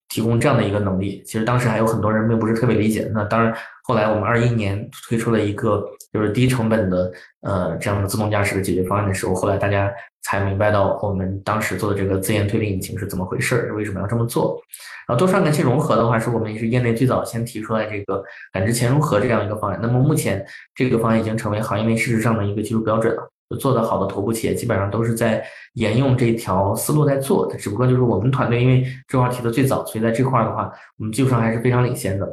[0.08, 1.20] 提供这样的一个能力。
[1.26, 3.10] 其实当时还有很多人并不是特别理解。
[3.12, 14.60] 那当然后来我们二一年推出了一个就是低成本的呃这样的自动驾驶的解决方案的时候，后来大家才明白到我们当时做的这个自研推理引擎是怎么回事，为什么要这么做。
[15.06, 18.22] 然后多传感器融合的话，是我们也是业内最早先提出来这个
[18.52, 19.78] 感知前融合这样一个方案。
[19.82, 23.30] 那么目前这个方案已经成为行业内事实上的一个技术标准了。
[23.56, 25.42] 做的好的头部企业基本上都是在
[25.74, 32.28] 沿用这条思路在做的，只不过就是我们团队因为这块提的最早，所以在这块的话，我们技术上还是非常领先的。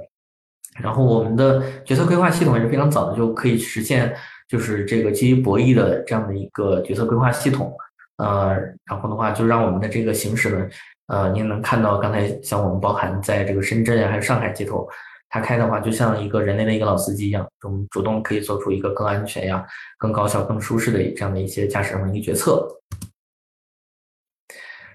[0.82, 4.14] 然后我们的决策规划系统也是非常早的，就可以实现
[4.50, 7.74] 就是这个基于博弈的这样的一个决策规划系统。
[8.18, 8.54] 呃，
[8.86, 10.68] 然后的话就让我们的这个行驶呢，
[11.08, 14.86] 呃，您能看到刚才像我们包含在这个深圳啊，还有上海街头。
[15.36, 19.68] 它开的话，就像一个人类的一个老司机一样，我们主动可以做出一个更安全呀、
[19.98, 22.66] 更高效、更舒适的这样的一些驾驶上的一个决策。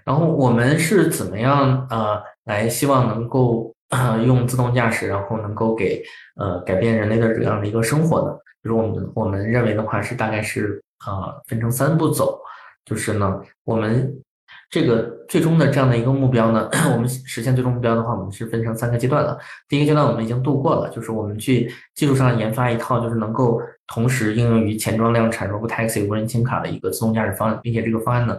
[0.03, 3.75] 然后我们是怎么样呃来希望能够
[4.25, 6.03] 用自动驾驶，然后能够给
[6.37, 8.35] 呃改变人类的这样的一个生活呢？
[8.65, 12.41] 就是我们我们认为的话是大概是啊分成三步走，
[12.87, 14.23] 就是呢我们。
[14.71, 19.37] 这个最终的这样的一个目标呢， 我们实现最终目标的话，我们是分成三个阶段的。
[19.69, 28.39] 第一个阶段我们已经度过了，就是我们去技术上研发一套，就是能够同时应用于前装量产 Robotaxi 无人轻卡的一个自动驾驶方案，并且这个方案呢，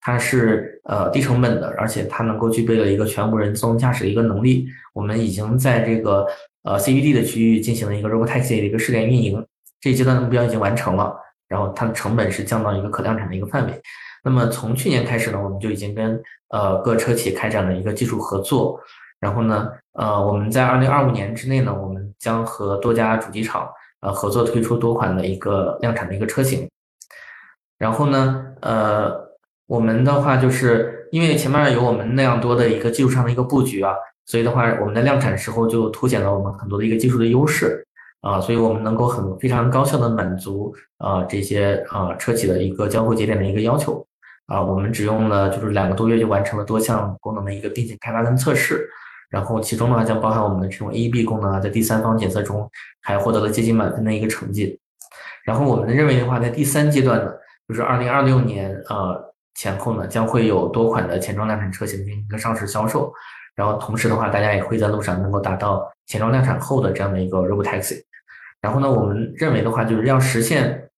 [0.00, 4.68] 它是呃低成本的，而且它能够具备了一个全无人自动驾驶的一个能力。
[4.94, 6.24] 我们已经在这个
[6.62, 9.44] 呃 CBD 的区域进行了一个 Robotaxi 的一个试点运营，
[9.80, 11.12] 这一阶段的目标已经完成了，
[11.48, 13.82] 然后它的成本是降到一个可量产的一个范围。
[14.24, 18.80] 那么从去年开始呢，我们就已经跟呃各车企开展了一个技术合作，
[19.18, 23.68] 然后呢，呃我们在二零二五年之内呢，我们将和多家主机厂
[24.00, 26.68] 呃合作推出多款的一个量产的一个车型，
[27.78, 29.12] 然后呢，呃
[29.66, 33.92] 我们的话就是因为前面有我们那样多的一个技术上的一个布局啊，
[34.26, 37.84] 所以的话我们在量产时候就凸显了我们很多的一个技术的优势。
[38.22, 44.06] 啊，所以我们能够很非常高效的满足啊这些啊车企的一个交付节点的一个要求。
[44.52, 48.86] 啊，我们只用了就是两个多月就完成了多项功能的一个并行开发跟测试，
[49.30, 54.78] 然后其中呢将包含我们的这种 AEB 功能啊，在第三方检测中还获得了接近满分的一个成绩，
[55.42, 57.32] 然后我们认为的话，在第三阶段呢，
[57.66, 63.10] 就是二零二六年呃前后呢，将会有多款的前装量产车型进行一个上市销售，
[63.54, 68.02] 然后同时的话，大家也会在路上能够达到前装量产后的这样的一个 Robotaxi。
[68.60, 70.88] 然后呢，我们认为的话，就是要实现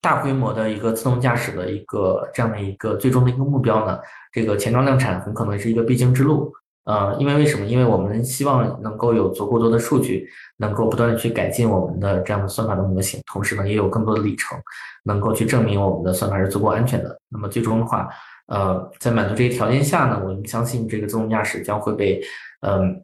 [0.00, 3.98] 大规模的一个自动驾驶的一个这样的一个最终的一个目标呢，
[4.32, 6.52] 这个前装量产很可能是一个必经之路。
[6.84, 7.66] 呃，因为为什么？
[7.66, 10.28] 因为我们希望能够有足够多的数据，
[10.58, 14.56] 能够不断的去改进我们的这样的算法的模型，同时呢，也有更多的里程，
[15.04, 17.18] 能够去证明我们的算法是足够安全的。
[17.28, 18.08] 那么最终的话，
[18.46, 22.22] 呃，在满足这些条件下呢，我们相信这个自动驾驶将会被，
[22.60, 23.02] 嗯。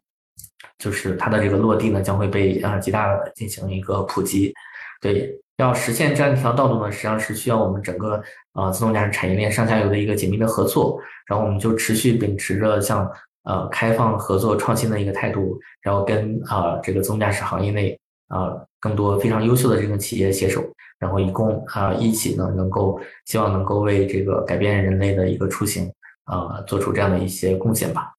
[0.79, 4.53] 就是它的这个落地呢，将会被啊极大的进行一个普及。
[5.03, 10.97] 对，要实现这样一条道路呢，实际上是需要我们整个啊自动驾驶产业链上下游的一个紧密的合作。
[11.27, 13.05] 然后我们就持续秉持着像
[13.43, 20.63] 呃开放合作创新的一个态度，然后跟啊这个自动驾驶行业内啊更多非常优秀的这种企业携手，
[20.99, 25.91] 然后一共啊一起呢能够希望能够为这个改变人类的一个出行
[26.23, 28.09] 啊做出这样的一些贡献吧。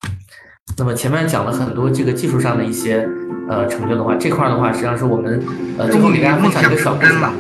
[0.76, 3.08] 那么前面讲了很多这个技术上的一些
[3.48, 5.40] 呃成就的话，这块的话实际上是我们
[5.78, 7.32] 呃最后给大家分享一个小故事吧，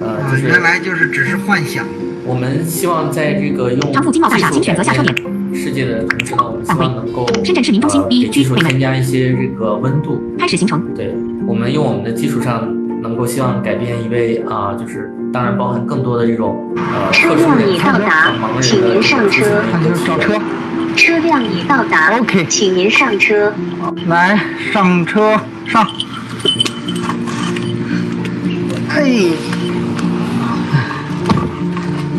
[0.00, 1.84] 呃就是原来就是只是幻想。
[2.24, 5.16] 我们希望在这个用长富金茂大厦，请选择下车点。
[5.52, 10.22] 世界的同时呢，我们希望能够深圳市民中心技术添加一些这个温度。
[10.38, 10.80] 开始行程。
[10.94, 11.12] 对，
[11.46, 12.68] 我们用我们的技术上
[13.02, 19.42] 能够希望改变一位啊，就是当然包含更多的这种呃特殊人群、盲人的上车。
[19.96, 20.40] 上车。
[20.94, 23.52] 车辆已到达，OK，请您上车。
[24.06, 24.38] 来，
[24.72, 25.86] 上车，上。
[28.88, 29.32] 嘿。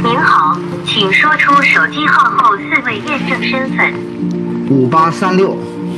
[0.03, 3.93] 您好，请说出手机号后四位验证身份。
[4.69, 5.57] 五八三六。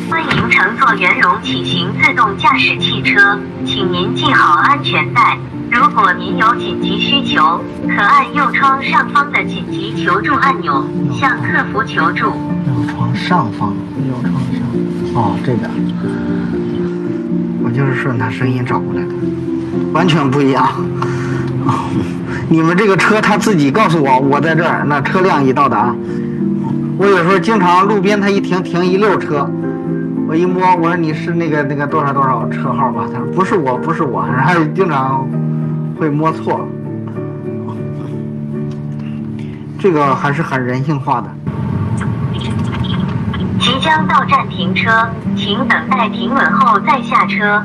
[0.09, 5.39] 欢迎乘坐圆融启行自动驾驶汽车，请您系好安全带。
[5.72, 12.26] 如果您有紧急需求，可按右窗上方的紧急求助按钮向客服求助。
[12.28, 13.74] 右窗上方，
[14.07, 14.61] 右窗上，
[15.16, 15.70] 哦，这边，
[17.63, 19.13] 我就是顺他声音找过来的，
[19.93, 20.66] 完全不一样。
[21.66, 21.89] 哦，
[22.49, 25.93] 你们这个车他自己告诉我我在这儿，那车辆已到达。
[26.97, 29.49] 我有时候经常路边他一停停一溜车，
[30.28, 33.05] 我一摸我说你是那个那个多少多少车号吧？
[33.11, 35.28] 他说不是我不是我，然后经常
[35.97, 36.67] 会摸错。
[39.79, 41.29] 这个还是很人性化的。
[43.59, 47.63] 即将到站停车，请等待停稳后再下车。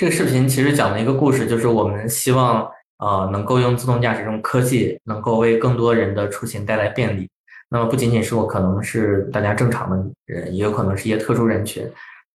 [0.00, 2.66] 这个视频其实讲了一个故事，就是我们希望
[3.00, 7.28] 呃能够用自动驾驶这种科技，能够为更多人的出行带来便利。
[7.68, 11.86] 那么不仅仅是我，可能是大家正常的人，也有可能是一些特殊人群，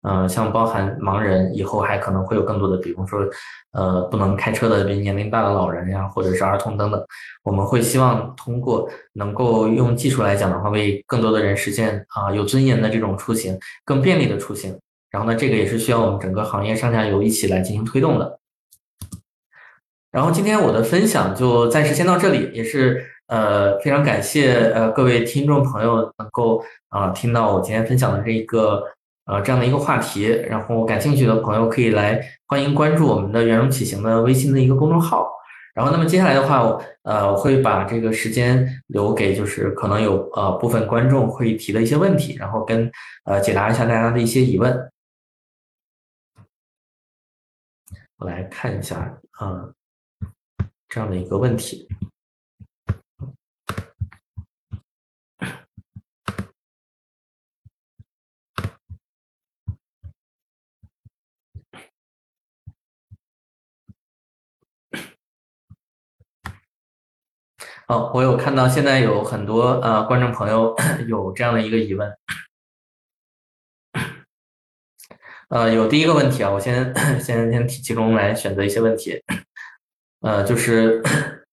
[0.03, 3.27] 呃，像包含盲人，以后还可能会有更多的，比方说
[3.71, 7.03] 呃不能开车的，比年龄大的老人呀，或者是儿童等等。
[7.41, 14.77] 我们会希望通过能够用技术来讲的话，为更多的人实现啊有尊严的这种出行，更便利的出行。
[15.15, 18.37] 然后呢，这个也是需要我们整个行业上下游一起来进行推动的。
[20.11, 28.83] 然后今天我的分享就暂时先到这里，也是呃非常感谢呃各位听众朋友能够啊听到我今天分享的这一个
[29.25, 30.25] 呃这样的一个话题。
[30.49, 35.31] 然后感兴趣的朋友可以来欢迎关注我们的圆融启行的微信的一个公众号。
[35.73, 42.91] 然后那么接下来的话，呃我会把这个时间留给就是可能有呃部分观众会提的一些问题，然后跟
[43.23, 44.91] 呃解答一下大家的一些疑问。
[48.17, 49.73] 我来看一下啊，
[50.87, 51.87] 这样的一个问题。
[67.87, 70.75] 哦，我有看到现在有很多呃观众朋友
[71.07, 72.17] 有这样的一个疑问。
[75.49, 76.91] 呃，有第一个问题啊，我先
[77.21, 79.21] 先先提其中来选择一些问题，
[80.21, 81.03] 呃，就是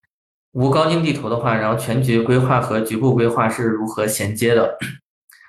[0.52, 4.78] 无高精地图的话，然后全局规划和局部规划是如何衔接的？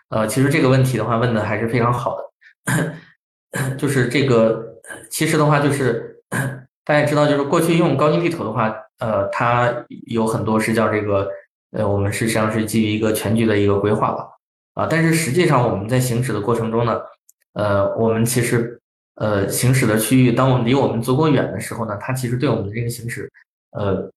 [0.09, 2.17] 呃，其实这个问题的话问的还是非常好
[2.69, 4.75] 的， 就是这个
[5.09, 6.21] 其实的话就是
[6.83, 9.73] 大家知道，就是过去用高精地图的话，呃，它
[10.07, 11.29] 有很多是叫这个
[11.71, 14.27] 呃，我们实际上是基于一个全局的一个规划吧，
[14.73, 17.01] 啊，但是实际上我们在行驶的过程中呢。
[17.53, 18.79] 呃，我们其实
[19.15, 23.31] 呃行驶的区域，当我们离我们足够远的时候呢，它其实对我们的这个行驶
[23.71, 24.09] 呃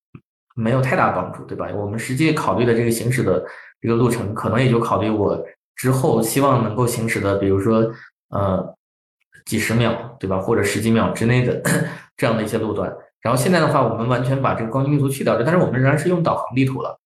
[0.55, 1.69] 没有太大帮助，对吧？
[1.75, 3.45] 我们实际考虑的这个行驶的
[3.79, 5.39] 这个路程，可能也就考虑我
[5.75, 7.91] 之后希望能够行驶的，比如说
[8.29, 8.75] 呃
[9.45, 10.39] 几十秒，对吧？
[10.39, 11.61] 或者十几秒之内的
[12.17, 12.91] 这样的一些路段。
[13.21, 16.97] 然后现在的话，我们完全把这个高精地图去掉了，但是我们仍然是用导航地图了。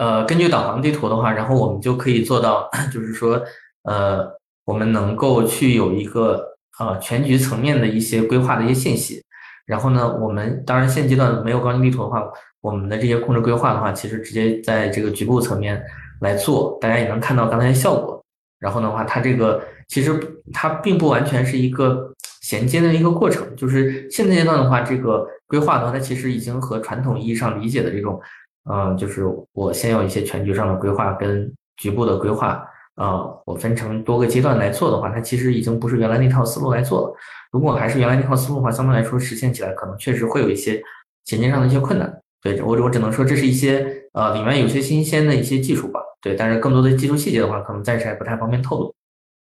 [0.00, 3.40] 呃，根据导航地图的话，然后我们就可以做到， 就是说。
[3.84, 4.26] 呃，
[4.66, 6.46] 我们能够去有一个
[6.78, 9.22] 呃全局层面的一些规划的一些信息，
[9.64, 12.22] 然后呢，我们当然现阶段没有高精地图的话，
[12.60, 15.82] 我们的这些控制规划的话，其实直接在这个局部层面
[16.20, 18.22] 来做，大家也能看到刚才的效果。
[18.58, 20.20] 然后的话，它这个其实
[20.52, 28.20] 它并不完全是一个衔接的一个过程，就是现阶段的话，这个规划的话，它其实已经和传统意义上理解的这种，
[28.64, 32.66] 嗯，就是我先有一些全局上的规划跟局部的规划。
[32.96, 37.14] 啊，我分成多个阶段来做的话，它其实已经不是原来那套思路来做了。
[37.50, 40.82] 如果还是原来那套思路的话，相对来说实现起来可能确实会有一些
[41.24, 42.20] 衔接上的一些困难。
[42.42, 45.98] 对我，我只能说这是一些呃里面有些新鲜的一些技术吧。
[46.20, 48.94] 对，但是更多的技术细节的话，可能暂时还不太方便透露。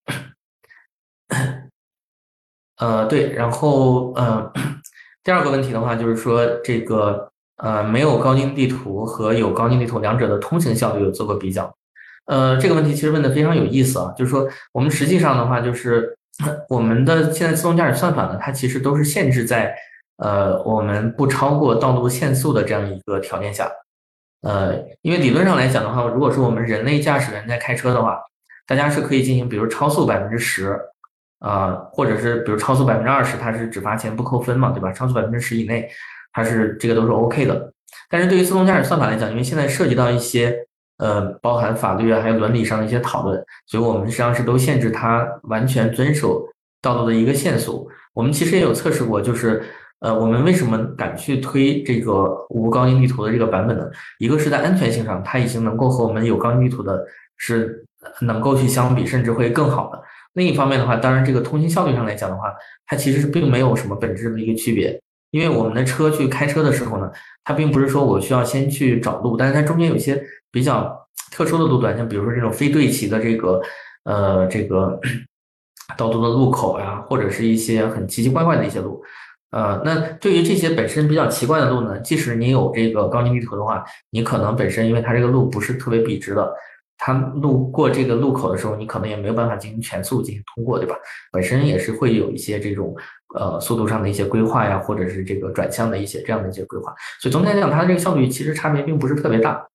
[2.78, 4.54] 呃，对，然后呃，
[5.24, 11.74] 第二个问题的话就是说这个呃没有高精地图和有高精地图两者的通行效率有做过比较。
[12.26, 16.16] 呃，这个问题其实问的非常有意思啊，就是说我们实际上的话，就是
[16.68, 19.76] 我们的现在自动驾驶算法呢，它其实都是限制在
[20.18, 23.72] 呃我们不超过道路限速的这样一个条件下，
[24.42, 28.20] 呃，因为理论上来讲的话，如果说我们人类驾驶员在开车的话，
[28.68, 30.80] 大家是可以进行，比如超速百分之十
[31.40, 34.92] 啊，或者是比如超速百分之二十，它是只罚钱不扣分嘛，对吧？
[34.92, 35.90] 超速百分之十以内，
[36.34, 37.74] 它是这个都是 OK 的。
[38.10, 40.56] 但是对于自动驾驶算法来讲，因为现在涉及到一些
[40.98, 46.44] 呃包含法律啊还有伦理上的一些讨论，所以我们实际上是都限制它完全遵守
[46.82, 47.90] 道路的一个限速。
[48.14, 49.64] 我们其实也有测试过，就是
[50.00, 53.90] 呃我们为什么敢去推这个无高精地图的这个版本呢？
[54.18, 57.06] 一个是在安全性上，它已经能够和我们有高精地图的
[57.38, 57.86] 是
[58.22, 60.02] 能够去相比，甚至会更好的。
[60.34, 62.54] 另一方面的话，当然这个通信效率上来讲的话，
[62.88, 65.00] 它其实是并没有什么本质的一个区别。
[65.32, 67.12] 因为我们的车去开车的时候呢，
[67.44, 70.22] 它并不是说我需要先去找路，但是它中间有一些
[70.52, 73.62] 比较特殊的路段，像比如说这种非对齐的这个
[74.04, 75.00] 呃这个
[75.98, 79.04] 道路的路口呀，或者是一些很奇奇怪怪的一些路，
[79.52, 86.52] 呃，那对于这些本身比较奇怪的路呢，即使你有这个高精地图的话，你可能本身因为它这个路不是特别笔直的。
[87.02, 90.98] 它路过这个路口的时候，你可能也没有办法进行全速进行通过，对吧？
[91.32, 92.94] 本身也是会有一些这种
[93.36, 96.94] 呃速度上的一些规划呀，或者是这个转向的一些这样的一些规划。
[97.20, 99.68] 所以总体来讲，它的这个效率其实差别并不是特别大。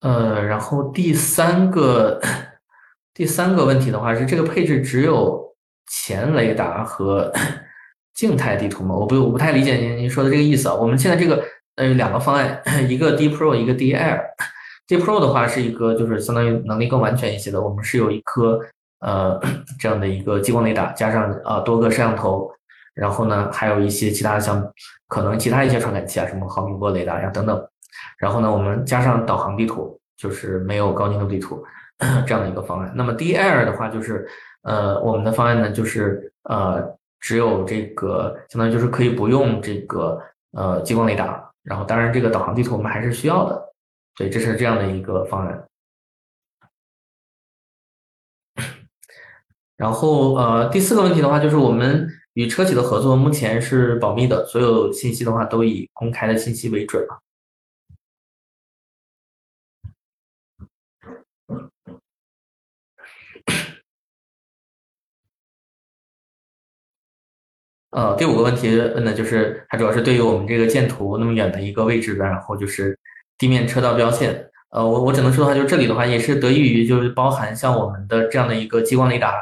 [0.00, 2.20] 呃，然后第三个
[3.14, 5.54] 第三个问题的话是，这个配置只有
[5.86, 7.32] 前雷达和
[8.14, 8.94] 静态地图吗？
[8.94, 10.74] 我不我不太理解您您说的这个意思啊。
[10.74, 11.44] 我们现在这个。
[11.76, 14.18] 呃，两个方案， 一个 D Pro，一个 D Air。
[14.86, 18.58] D Pro 的话是一个就是相当于能力更完全一些的，我们是有一颗
[19.00, 19.40] 呃
[19.78, 22.50] 这样的一个激光雷达，加上啊多个摄像头，
[22.94, 24.66] 然后呢还有一些其他的像
[25.08, 27.68] 可能其他一些传感器啊，什么毫米波雷达呀等等。
[28.18, 31.64] 然后呢我们加上导航地图，就是没有高精度地图
[32.26, 32.92] 这样的一个方案。
[32.94, 34.28] 那么 D Air 的话就是
[34.62, 36.82] 呃我们的方案呢就是呃
[37.20, 40.20] 只有这个相当于就是可以不用这个
[40.52, 41.42] 呃激光雷达。
[41.68, 43.60] 然后，当然，这个导航地图我们还是需要的，
[44.16, 45.64] 对，这是这样的一个方案。
[49.76, 57.20] 然后，呃，第四个问题的话，就是我们与车企的合作目前是保密的，所有信息的话都以公开的信息为准了。
[67.90, 72.98] 呃，第五个问题问的就是，它主要是对于我们这个建图那么远的一个位置的，然后就是
[73.38, 74.50] 地面车道标线。
[74.70, 79.32] 呃，我我只能说的话，就是这里的话也是得益于就是包含像我们的这样的一个激光雷达，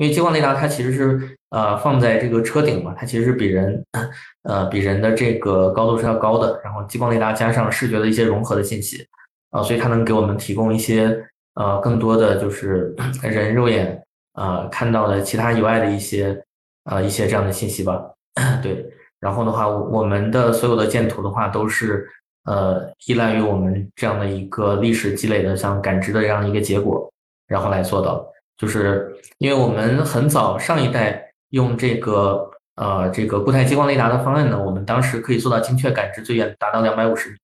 [0.00, 3.84] 因为激光雷达它其实是呃放在这个车顶嘛，它其实是比人
[4.44, 9.06] 呃比人的这个高度是要高的，然后激光雷达加上视觉的一些融合的信息，
[9.50, 11.22] 啊，所以它能给我们提供一些
[11.54, 16.42] 呃更多的就是 人肉眼啊看到的其他以外的一些。
[16.84, 18.02] 啊，一些这样的信息吧，
[18.62, 18.84] 对，
[19.20, 22.08] 然后的话，我们的所有的建图的话，都是
[22.44, 27.08] 呃依赖于我们这样的一个历史积累的像感知的这样一个结果，
[27.46, 28.26] 然后来做到，
[28.60, 37.36] 就是因为我们很早上一代用这个呃这个固态激光雷达的方案呢，我们当时可以做到精确感知最远达到两百五十米，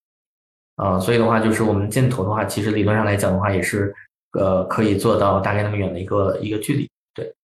[0.76, 3.94] 啊，所以的话就是我们箭头的话，其实理论上来讲的话，也是
[4.32, 6.86] 呃可以做到大概那么远的一个一个距离。
[7.14, 7.34] 对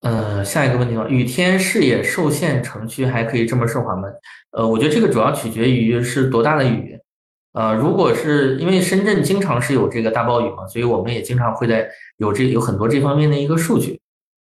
[0.00, 4.08] 呃，下一个问题了，雨天视野受限城区还可以这么顺滑吗？
[4.52, 6.98] 呃，我觉得这个主要取决于是多大的雨。
[7.52, 14.00] 呃，如果是因为深圳经常是有这个大暴雨嘛，所以我们也经常会在有这有很多这方面的一个数据。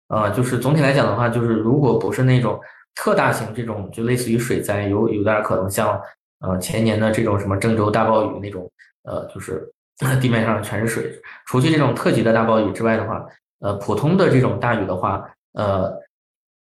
[0.07, 2.59] 啊，就是总体来讲的话，就是如果不是那种
[2.95, 6.01] 特大型这种，就类似于水灾，有有点可能像
[6.39, 8.69] 呃前年的这种什么郑州大暴雨那种，
[9.03, 9.71] 呃，就是
[10.19, 11.11] 地面上全是水。
[11.45, 13.23] 除去这种特级的大暴雨之外的话，
[13.59, 15.29] 呃，普通的这种大雨的话。
[15.53, 15.91] 呃，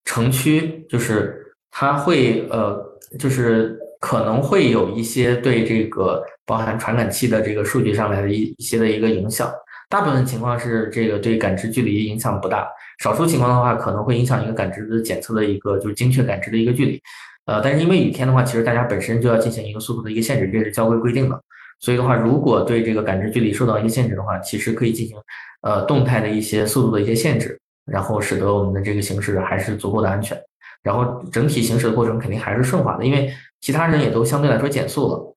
[0.05, 2.78] 城区就是它会呃，
[3.18, 9.50] 就是可能会有一些对这个包含传感器的这个数据上来的一一些的一个影响。
[9.88, 12.68] 大部分情况是这个对感知距离影响不大，
[13.02, 17.00] 少数情况的话可能会影响一个感知的检测的一个就是精确感知的一个距离。
[17.46, 21.40] 呃，但是因为雨天的话，其实大家本身就要进行一个速度的一个限制，这是交规规定的。
[21.80, 25.16] 所以的话，如果对这个感知距离受到一些限制的话，其实可以进行
[25.62, 27.59] 呃动态的一些速度的一些限制。
[27.86, 30.38] 然后使得我们的这个行驶还是足够的安全，
[30.85, 35.35] 然后整体行驶的过程肯定还是顺滑的，因为其他人也都相对来说减速了。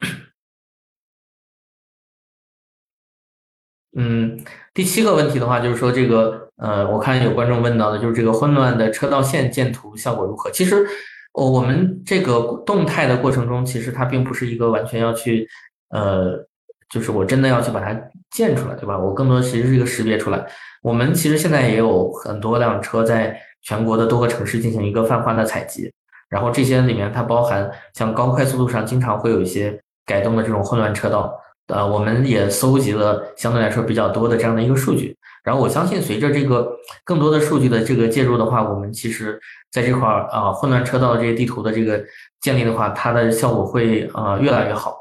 [3.98, 4.38] 嗯，
[4.72, 10.50] 第七个问题的话就是说这个呃，我看有观众问到的就是这个混乱的车道线建图效果如何？
[10.50, 10.86] 其实，
[11.32, 15.48] 我我们这个动态的过程中，其实它并不是一个完全要去
[15.90, 16.46] 呃，
[16.88, 17.98] 就是我真的要去把它
[18.30, 18.96] 建出来，对吧？
[18.98, 20.46] 我更多其实是一个识别出来。
[20.82, 25.92] 我们其实现在也有很多辆车在全国的多个城市进行一个泛化的采集，
[26.30, 31.34] 然后这些里面它包含像高快速路上经常会有一些改动的这种混乱车道，
[31.66, 35.16] 呃，我们也搜集了相对来说比较多的这样的一个数据。
[35.42, 39.38] 然后我相信，随着这个更多的数据的这个介入的话，我们其实
[39.72, 42.00] 在这块儿啊，混乱车道这些地图的这个
[42.40, 44.96] 建立的话，它的效果会呃越来越好。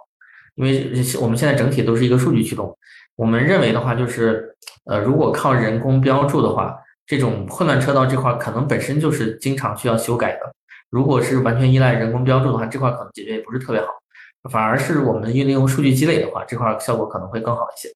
[0.56, 2.76] 因为我们现在整体都是一个数据驱动，
[3.16, 4.56] 我们认为的话就是，
[4.86, 10.56] 呃，如果靠人工标注的话，这种混乱车道这块可能本身就是经常需要修改的。
[10.90, 13.88] 如果是完全依赖人工标注的话，这块可能解决也不是特别好，
[14.50, 17.94] 反而是我们运用数据积累的话，这块效果可能会更好一些。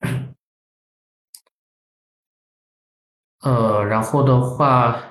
[3.40, 5.02] 呃，然后的话，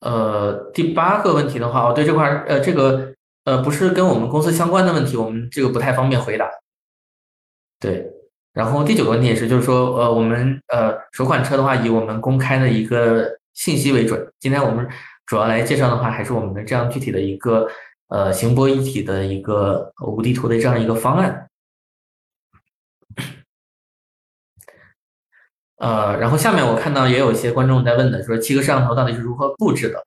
[0.00, 3.14] 呃，第八个问题的话，我，对这块，呃，这个，
[3.44, 6.50] 呃，不是跟我们公司相关的问题，我们这个不太方便回答。
[7.80, 8.10] 对，
[8.56, 14.32] 然后第九个问题也是，就是说，呃，我们，呃，首款车的话，以我们公开的一个信息为准。
[14.40, 14.88] 今天我们
[15.26, 17.68] 主要来介绍的话，还是我们的这样具体的一个，
[18.08, 21.50] 呃，行波一体的一个无地图的这样一个方案。
[25.76, 30.02] 呃，然后下面我看到也有一些观众在问的，说七个摄像头到底是如何布置的？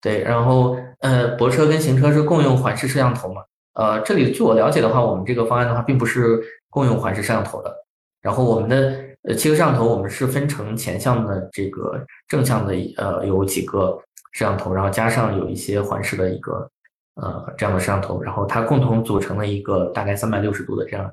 [0.00, 3.42] 对，然后呃，泊车跟行车是共用环视摄像头嘛？
[3.74, 7.74] 呃，这里据我了解的话，我们这个方案的话，并不是共用环视摄像头的。
[8.20, 13.98] 然后我们的呃七个摄像头，我们是分成前向的这个正向的呃有几个
[14.32, 16.68] 摄像头，然后加上有一些环视的一个
[17.14, 21.10] 呃这样的摄像头，然后它共同组成了一个大概三百六十度的这样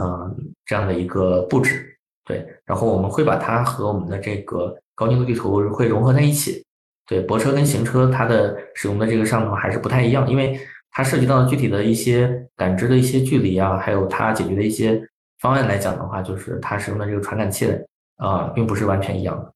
[0.00, 0.36] 嗯
[0.66, 1.88] 这样的一个布置。
[2.24, 6.64] 对，然后我们会把它和我们的这个高精度地图会融合在一起。
[7.04, 10.58] 对，泊车跟行车它的使用的这个上头还是不太一样，因为
[10.92, 15.02] 它涉及到具体的一些感知的一些距离啊，还有它解决的一些
[15.40, 17.66] 方案来讲的话，就是它使用的这个传感器
[18.16, 19.52] 啊，并不是完全一样的。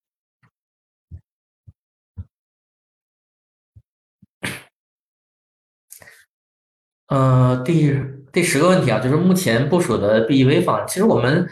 [7.09, 7.97] 呃，第
[8.33, 11.49] 第十个问题啊，就是目前部署的 BEV 方案，其实我们。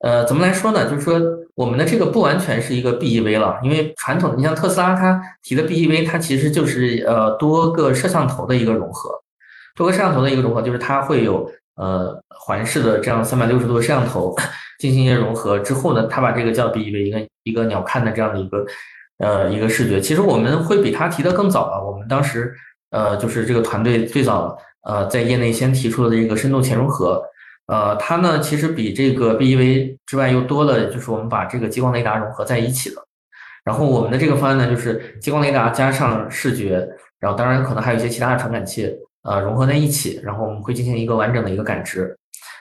[0.00, 0.90] 呃，怎么来说呢？
[0.90, 1.18] 就是说，
[1.54, 9.23] 我们的这个不完全是一个 BEV 了，因为传统，你像特斯拉它提的 BEV，它其实就是呃多个摄像头的一个融合，
[9.74, 14.34] 多个摄像头的一个融合，就是它会有呃环视的这样三百六十度的摄像头
[14.78, 18.64] 进行一些融合之后呢，它把这个叫 BEV，一个一个鸟瞰的这样的一个
[19.18, 20.00] 呃一个视觉。
[20.00, 22.54] 其实我们会比它提的更早啊，我们当时
[22.90, 27.22] 呃就是这个团队最早呃在业内先提出了这个深度前融合。
[27.66, 33.02] 呃，它呢其实比这个 BEV 之外又多了，就是我们把这个激光雷达融合在一起了。
[33.64, 36.86] 然后我们的这个方案呢，就是激光雷达加上视觉，
[37.18, 38.94] 然后当然可能还有一些其他的传感器，
[39.24, 42.16] 呃，融合在一起，然后我们会进行一个完整的一个感知。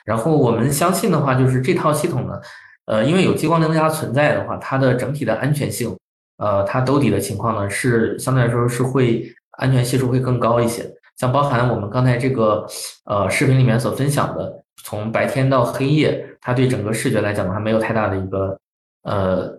[0.06, 2.40] 然后我们相信的话，就是这套系统呢，
[2.86, 5.96] 呃，因为有激光雷达存在的话，它的整体的安全性，
[6.38, 9.24] 呃，它兜底的情况呢是相对来说是会
[9.60, 10.90] 安全系数会更高一些。
[11.18, 12.66] 像包含我们刚才这个
[13.06, 14.60] 呃视频里面所分享的。
[14.86, 18.60] 从白天到黑夜，它对整个视觉来讲的话，没有太大的一个
[19.04, 19.50] 呃，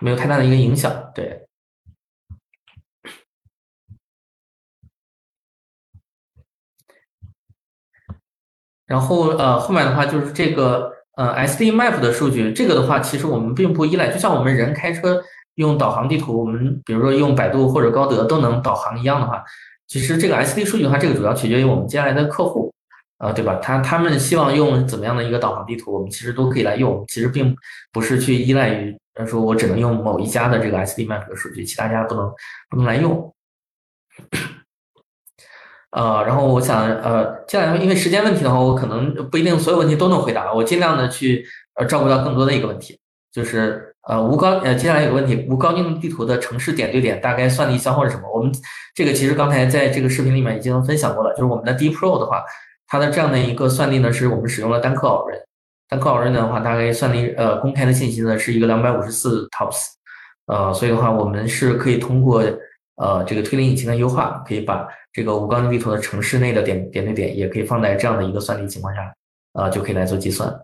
[0.00, 0.92] 没有太大的一个影响。
[1.14, 1.45] 对。
[8.86, 15.22] 然后呃，后面的话就是这个呃 SD Map 的数据，这个的话其实我们并不依赖，就像我们人开车
[15.56, 19.42] 用导航地图，我们比如说用百度或者高德都能导航一样的话，
[19.86, 22.72] 其实这个 SD 数据的话，这个主要取决于我们接下来的客户。
[23.18, 23.54] 啊，对吧？
[23.62, 27.02] 他他们希望用怎么样的一个导航地图，我们其实都可以来用。
[27.08, 27.56] 其实并
[27.90, 28.94] 不是去依赖于，
[29.26, 32.30] 说我只能用某一家的这个 SD Map 的数据，其他家不能
[32.68, 33.34] 不能来用。
[35.96, 41.42] 呃，然后我想，呃，接下来因为时间问题的话，我可能不一定所有问题都能回答，我尽量的去
[41.76, 42.98] 呃照顾到更多的一个问题，
[43.32, 48.30] 就是呃无高呃接下来有个问题，无高精度地图的城市点对点大概算力消耗是什么？
[48.30, 48.52] 我们
[48.94, 52.44] 这个其实刚才在这个视频里面已经分享过了，就是我们的 D Pro 的话。
[52.88, 55.36] 它的这样的一个算力呢，是我们使用了单克偶认，
[55.88, 59.86] 单克偶认的话，大概算力呃公开的信息呢是一个两百五十四 TOPS，
[60.46, 62.44] 呃，所以的话，我们是可以通过
[62.94, 64.86] 呃这个推理引擎的优化，可以把
[65.16, 69.16] 这个无高精地图的城市内的点点对点，也可以放在这样的一个算力情况下，
[69.54, 70.62] 呃，就可以来做计算。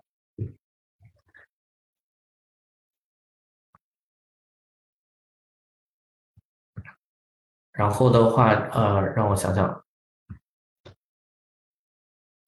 [7.72, 9.84] 然后的话，呃，让我想想。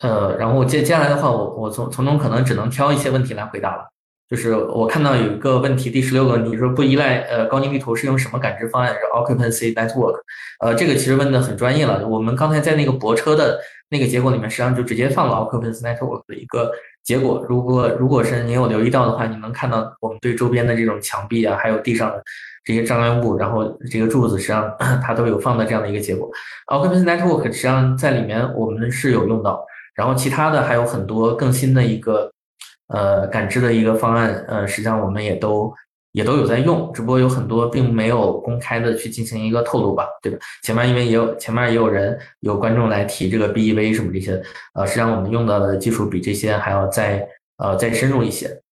[0.01, 3.94] 呃，然后接接下来的话，我我从从中可能只能挑一些问题来回答了。
[4.31, 8.93] 就是我看到有一个问题，第十六个问题说不依赖呃高精地图是用什么感知方案？
[8.95, 10.21] 是 Occupancy Network。
[10.61, 12.07] 呃，这个其实问的很专业了。
[12.09, 13.61] 我们刚才在那个泊车的
[13.91, 16.73] 那个结果里面，实际上就直接放了 Occupancy Network 的一个
[17.03, 17.45] 结果。
[17.49, 22.23] 如果如果是您有留意到的话，你能看到我们对周边的这种墙壁啊，还有地上的
[22.65, 26.31] 这些障碍物，然后这个柱子实际上 它都有放的这样的一个结果。
[26.69, 29.65] Occupancy Network 实际上在里面我们是有用到，
[29.95, 32.33] 然后其他的还有很多更新的一个
[32.95, 35.75] 呃感知的一个方案，呃，实际上我们也都。
[36.15, 40.39] 也都有在用，只不过有很多并没有公开的去进行一个透露吧，对吧？
[40.63, 44.41] 前面因为也有前面也有人有观众来提这个 BEV 什么这些，
[44.75, 48.63] 呃，实际上我们用到的技术比这些还要再呃再深入一些。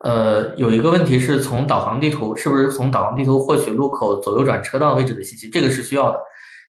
[0.00, 5.48] 呃，有一个问题是从导航地图，是不是从导航地图获取路口左右转车道位置的信息？
[5.48, 6.20] 这个是需要的。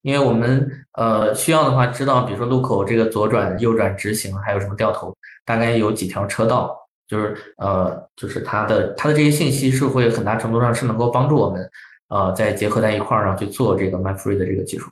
[0.04, 6.78] 因为我们呃需要的话，知道比如说路口这个左转、右转、直行，还有什么掉头，大概有几条车道，
[7.08, 11.70] 就是呃就是它的它的这些信息是会很大程度上是能够帮助我们
[12.10, 14.92] 呃再结合在一块儿，然后去做这个 MapFree 的这个技术。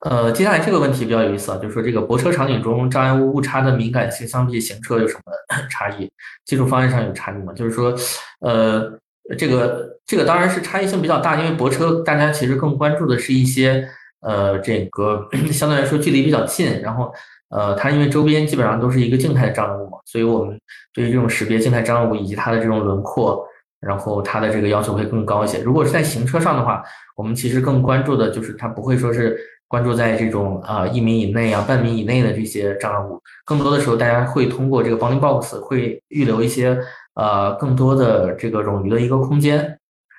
[0.00, 5.22] 呃，接下来这个问题比较有意思啊，就是说这个泊车场景中障碍物误差的敏感性相比行车有什么
[5.70, 6.10] 差异？
[6.44, 7.52] 技术方案上有差异吗？
[7.52, 7.94] 就是说
[8.40, 8.98] 呃。
[9.38, 13.88] 这个这个当然是差异性比较大，因为泊车大家其实更关注的是一些
[14.20, 17.10] 呃这个 相对来说距离比较近，然后
[17.48, 20.60] 呃它因为周边基本上都是一个静态的障碍物嘛，所以我们
[20.92, 23.42] 对于这种识别静态障碍物以及它的这种轮廓，
[23.80, 25.58] 然后它的这个要求会更高一些。
[25.60, 26.84] 如果是在行车上的话，
[27.16, 36.78] 我们其实更关注的就是它不会说是关注在这种啊一米以内啊半米以内的这些障碍物，更多的时候大家会通过这个 bounding box 会预留一些。
[37.14, 39.78] 呃，更多的这个冗余的一个空间，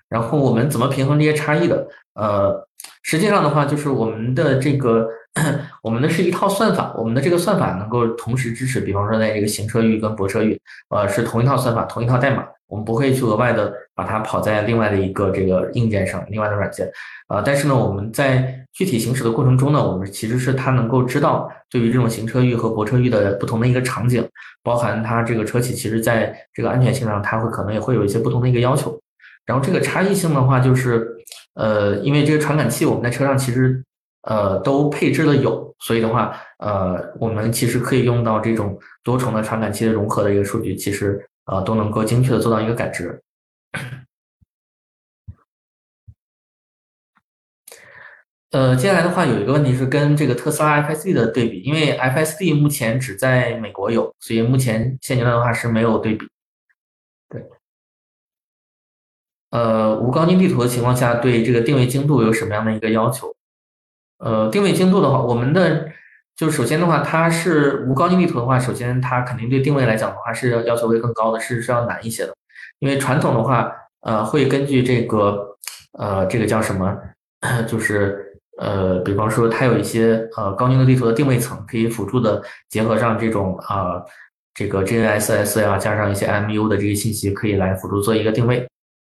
[0.10, 1.88] 然后我们怎么平衡这些差异的？
[2.14, 2.68] 呃，
[3.04, 5.08] 实际上的话，就是我们的这个，
[5.84, 10.60] 我们的是一套算法，我们的这个算法能够同时支持，比方说在这个行车域跟泊车域，
[10.90, 12.46] 呃，是同一套算法，同一套代码。
[12.68, 16.90] 我们不会去额外的把它跑在另外的一个这个硬件上，另外的软件，
[17.28, 24.28] 啊，但是呢，我们在具体行驶的过程中呢，我们其实是它能够知道对于这种行车域和泊车域的不同的一个场景，
[24.64, 29.00] 包含它这个车企其实在这个安全性上，它会可能也会有一些不同的一个要求。
[29.46, 31.08] 然后这个差异性的话，就是
[31.54, 33.84] 呃，因为这个传感器我们在车上其实
[34.26, 41.28] 呃都配置了有，所以的话，呃，我们其实可以用到这种多重的传感器的融合的一个数据，其实。
[41.48, 43.22] 呃，都能够精确的做到一个感知。
[48.50, 56.28] 呃，接下来的话有一个问题是跟这个特斯拉 FSD 的对比，因为 FSD 目前只在美国有，所以目前现阶段的话是没有对比。
[57.30, 57.46] 对。
[59.52, 63.35] 呃，无高精地图的情况下，对这个定位精度有什么样的一个要求？
[64.20, 65.90] 呃，定位精度的话，我们的。
[66.38, 72.36] 就首先的话，它是无高精地图的话，首先它肯定对定位来讲的话是要求会更高的，是是要难一些的。
[72.80, 75.56] 因为传统的话，呃，会根据这个，
[75.98, 76.94] 呃，这个叫什么，
[77.66, 84.04] 就是呃，比方说它有一些呃高精的地图的定位层，可以辅助的结合上这种啊
[84.54, 88.68] 这个 GNSS 呀，加上一些 MU 的这些信息，可以来辅助做一个定位。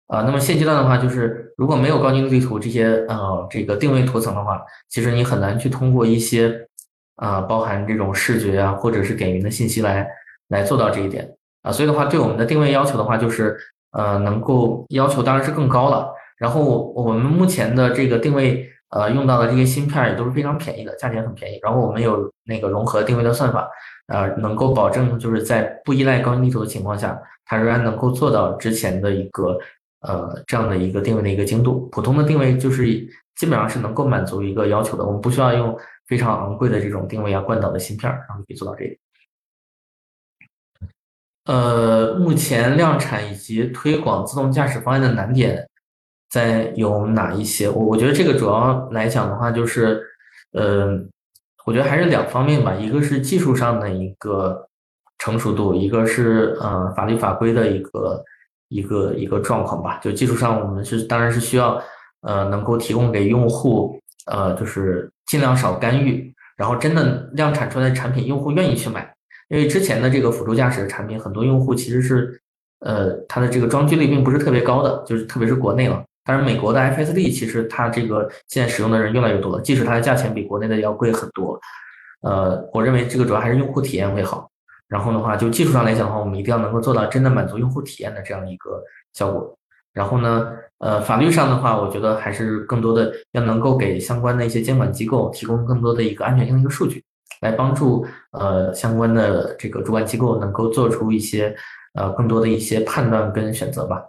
[0.07, 6.67] 啊，那么现阶段的话，就是如果没有高精度地图这些呃这个定位图层的话，其实你很难去通过一些。
[7.19, 10.07] 啊，包含这种视觉啊，或者是点云的信息来
[10.49, 11.27] 来做到这一点
[11.63, 13.57] 啊，所以的话，对我们的定位要求的话，就是
[13.93, 16.13] 呃，能够要求当然是更高了。
[16.37, 21.59] 然后我们目前的这个定位呃用到的这些芯片也都是非常便宜的，价钱很便宜。
[21.63, 23.67] 然后我们有那个融合定位的算法，
[24.09, 29.59] 呃，能够保证就是在不依赖高精地图的情况下，它仍然能够做到之前的一个
[30.01, 31.89] 呃这样的一个定位的一个精度。
[31.93, 32.87] 普通的定位就是
[33.35, 35.79] 基本上是能够满足一个要求的，我们不需要用。
[36.09, 38.99] 非常昂贵的这种定位啊、惯导的芯片，然后可以做到这一点。
[41.47, 45.69] 呃，目前量产以及推广自动驾驶方案的难点
[46.31, 47.69] 在有哪一些？
[47.69, 50.01] 我我觉得这个主要来讲的话，就是，
[50.53, 50.97] 呃，
[51.65, 54.69] 我觉得还是两方面吧，一个是技术上的一个
[55.19, 58.25] 成熟度，一个是呃法律法规的一个
[58.69, 59.99] 一个一个状况吧。
[60.03, 61.83] 就技术上，我们是当然是需要
[62.23, 65.11] 呃能够提供给用户呃就是。
[65.27, 69.13] 尽量少干预，然后真的量产出来的产品，用户愿意去买。
[69.49, 72.41] 因为之前的这个辅助驾驶的产品，很多用户其实是，
[72.79, 76.01] 呃，它的这个装机率并不是特别高的，就是特别是国内了。
[76.25, 81.61] 当然，美国的 FSD 其实它这个现在使用的人越来越多了，即使它的价钱比国内的要贵很多。
[82.21, 84.49] 呃，我认为这个主要还是用户体验会好。
[84.89, 88.83] 然后的话，就技术上来讲的话，我们一定要能够做到真的满足用户体验的这样一个
[89.13, 89.59] 效果。
[89.93, 90.53] 然后呢？
[90.79, 97.03] 呃，法律上的话，我觉得还是更多的要能够给相关的一些监管机构提供更多的一个安全性的一个数据，
[97.41, 101.57] 来帮助呃相关的这个主管机构能够做出一些
[101.95, 104.07] 呃更多的一些判断跟选择吧。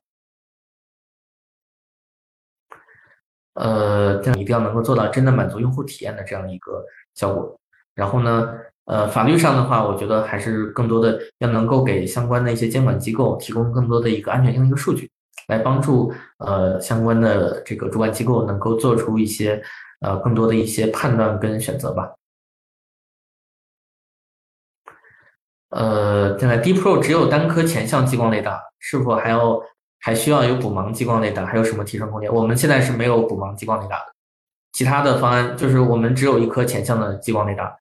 [3.54, 6.84] 呃，这样一定要能够做到真的满足用户体验的这样一个
[7.16, 7.58] 效果。
[7.96, 8.54] 然后呢，
[8.88, 15.12] 呃，法律上的话，我觉得还是更多的要能够给相关的一些监管机构提供更多的一个安全性的一个数据，
[15.50, 19.62] 来帮助呃相关的这个主管机构能够做出一些
[20.00, 22.10] 呃更多的一些判断跟选择吧。
[25.72, 29.62] 呃，现在 D Pro 只有单颗前向激光雷达，是否还要
[30.00, 31.46] 还需要有补盲激光雷达？
[31.46, 32.34] 还有什么提升空间？
[32.34, 34.06] 我们现在是没有补盲激光雷达的，
[34.72, 37.78] 其他的方案就是我们只有一颗前向的激光雷达。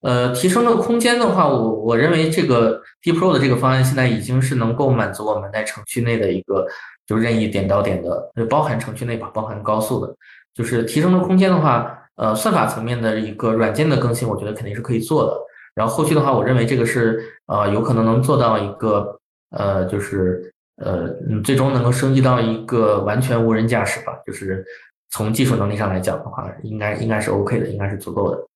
[0.00, 6.66] 呃，提升的空间的话，我我认为这个 D Pro 的这个方案现在已经是能够满足我们在城区内的一个
[7.06, 10.14] 就任意点到点的，包含城区内吧，包含高速的，
[10.54, 15.36] 就是提升的空间的话，呃，算法层面的一个软件的更新，我觉得肯定是可以做的。
[15.74, 19.18] 然后后续的话，我认为这个是呃有可能能做到一个
[19.50, 21.08] 呃就是呃
[21.42, 24.64] 最终能够升级到一个完全无人驾驶吧，就是
[25.10, 28.47] 从技术能力上来讲的话，应该应该是 OK 的，应该是足够的。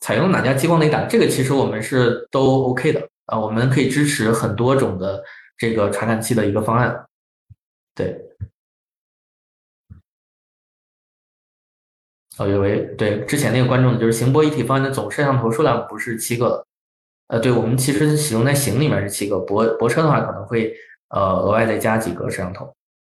[0.00, 1.04] 采用哪家激光雷达？
[1.06, 5.22] 这个其实我们是都 OK 的啊，我们可以支持很多种的
[5.56, 7.06] 这个传感器的一个方案，
[7.94, 8.22] 对。
[12.38, 16.66] 哦，有位对之前那个观众就是行波一体方案的总摄像头数量不是七个，
[17.28, 20.76] 呃，对我们其实使用在行里面是七个，泊泊车的话可能会
[21.08, 22.70] 呃额外再加几个摄像头，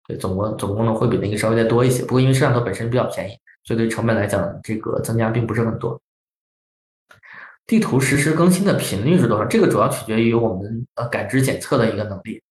[0.10, 2.04] 对，总共总功能会比那个稍微再多一些。
[2.04, 5.98] 不过因为摄像头本身比较便宜，所以对成本来讲这个增加并不是很多。
[7.66, 9.46] 地图实时更新的频率是多少？
[9.46, 12.42] 这个主要取决于我们呃感知检测的一个能力，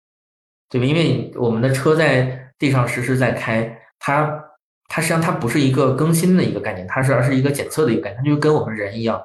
[0.69, 0.87] 对吧？
[0.87, 4.45] 因为我们的车在地上实时在开，它。
[4.95, 9.19] 它实际上它不是一个更新的一个概念，它是而是一个检测的一个概念，它就跟我们人一样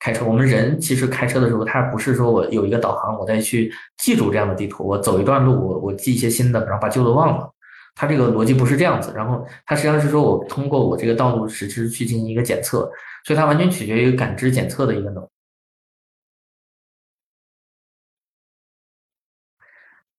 [0.00, 0.24] 开车。
[0.24, 7.48] 我们人其实开车的时候，它不是说我有一个导航，我再去记住这样的地图，我走一段路，我我记一些新的，然后把旧的忘了。
[7.94, 9.12] 它这个逻辑不是这样子。
[9.14, 12.90] 然后它实际上是说我通过我这个道路实时去进行一个检测，
[13.24, 15.24] 所以它完全取决于感知检测的一个能。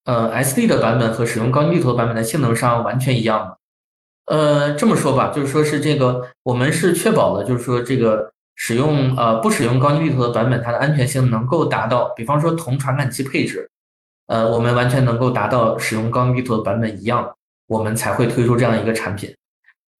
[0.04, 3.58] 呃，SD 的版本和使用高精地图的版本在性能上完全一样的。
[4.26, 13.68] 呃，这么说吧，就是说是这个，我们是确保了，就是说这个使用呃不使用高精地图的版本，它的安全性能够达到，比方说同传感器配置，
[14.26, 17.34] 呃，我们完全能够达到使用高精地图的版本一样，
[17.66, 19.34] 我们才会推出这样一个产品。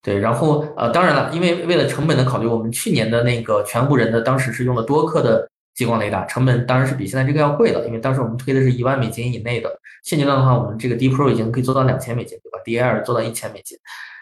[0.01, 9.69] 对，然后呃，当然了，因为为了成本的考虑，我们去年的那个全无人的当时是用了多克的激光雷达，成本当然是比现在这个要贵了，因为当时我们推的是一万美金以内的，
[10.03, 13.77] 现阶段的话，我们这个 D Pro 已经可以做到两千美金，对吧？D Air 做到一千美金。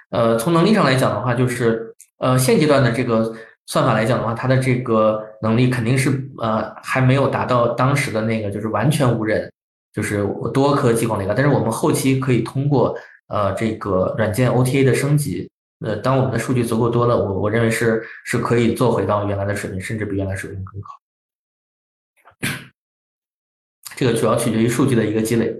[0.09, 3.33] 呃，从能力上来讲的话，就是呃，现阶段的这个
[3.67, 9.51] 算法来讲的话，它的这个能力肯定是呃还没有达到当时的那个就是完全无人，
[9.93, 11.33] 就是多颗激光雷达。
[11.33, 12.95] 但是我们后期可以通过
[13.27, 15.49] 呃这个软件 OTA 的升级，
[15.85, 21.02] 呃，当我们的数据足够多了，我我认为是是可以做回到原来的水平，甚至比原来水平更好。
[23.95, 25.55] 这个主要取决于数据的一个积累。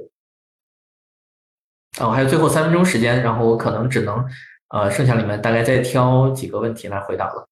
[1.99, 4.25] 啊，我还有最后三分钟时间，然后我可能只能，
[4.69, 7.47] 呃，剩下里面大概再挑几个问题来回答了。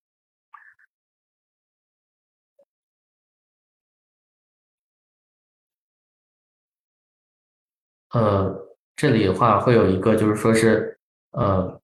[8.12, 11.00] 呃，这里的话会有一个，就是说是，
[11.32, 11.81] 呃，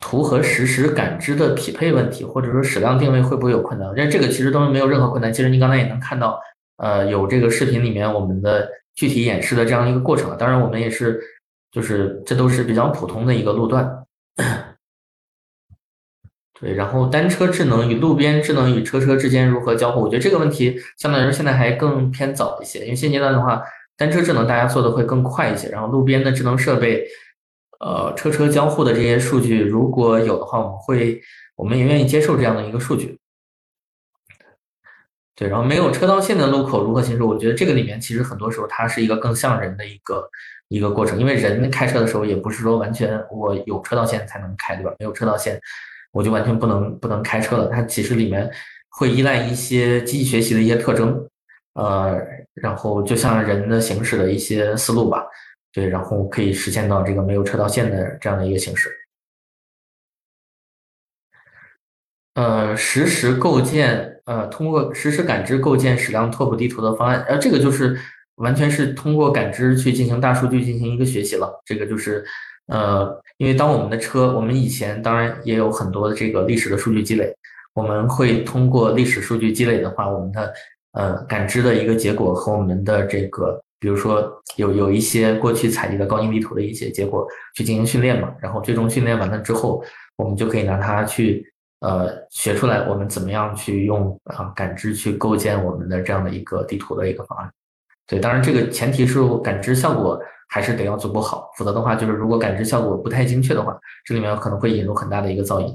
[0.00, 3.88] 图和实时感知的匹配问题，或者说矢量定位会不会有困难？
[3.90, 5.32] 因为这个其实都没有任何困难。
[5.32, 6.40] 其实您刚才也能看到，
[6.78, 10.36] 呃，有这个视频里面我们的具体演示的这样一个过程。
[10.36, 11.20] 当然，我们也是。
[11.72, 13.88] 就是这都是比较普通的一个路段，
[16.60, 16.74] 对。
[16.74, 20.00] 然后单车智能与路边智能与车车之间如何交互？
[20.00, 23.62] 我觉得这个问题相对来说现在还更偏早一些，因为现阶段的话，
[23.96, 25.68] 单车智能大家做的会更快一些。
[25.68, 27.06] 然后路边的智能设备，
[27.80, 31.20] 呃，车车交互的这些数据如果有的话，我们会
[31.56, 33.18] 我们也愿意接受这样的一个数据。
[35.34, 37.22] 对，然后没有车道线的路口如何行驶？
[37.22, 40.28] 我觉得这个里面其实很多时候它是一个更像人的一个。
[40.72, 44.94] 一个过程，因为人开车的时候也不是说完全我有车道线才能开，对吧？
[45.00, 45.60] 没有车道线，
[46.12, 47.66] 我就完全不能不能开车了。
[47.66, 48.48] 它其实里面
[48.88, 51.28] 会依赖一些机器学习的一些特征，
[51.74, 52.16] 呃，
[52.54, 55.26] 然后就像人的行驶的一些思路吧，
[55.72, 58.90] 对，然后可以实现到这个没有车道线的这样的一个形式。
[62.34, 67.98] 呃，实时构建，呃，通过实时感知构建矢量拓扑地图的方案，呃，这个就是。
[68.36, 72.24] 完全是通过感知去进行大数据进行一个学习了，这个就是，
[72.68, 77.36] 呃，因为当我们的车，我们以前当然也有很多的这个历史的数据积累，
[77.74, 80.54] 我们会通过历史数据积累的话，我们的
[80.92, 87.26] 呃感知的一个结果和我们的这个，比如说有有一些过去采集的高精地图的一些结果
[87.56, 89.82] 去进行训练嘛，然后最终训练完了之后，
[90.16, 91.44] 我们就可以拿它去
[91.80, 97.50] 呃学出来我们怎么样去用啊感知去构建我们的这样的一个地图的一个方案。
[98.06, 105.74] 对，当然这个前提是感知效果还是得要足够好，否则的话就是如果感知效果不太精确的话，这里面可能会引入很大的一个噪音。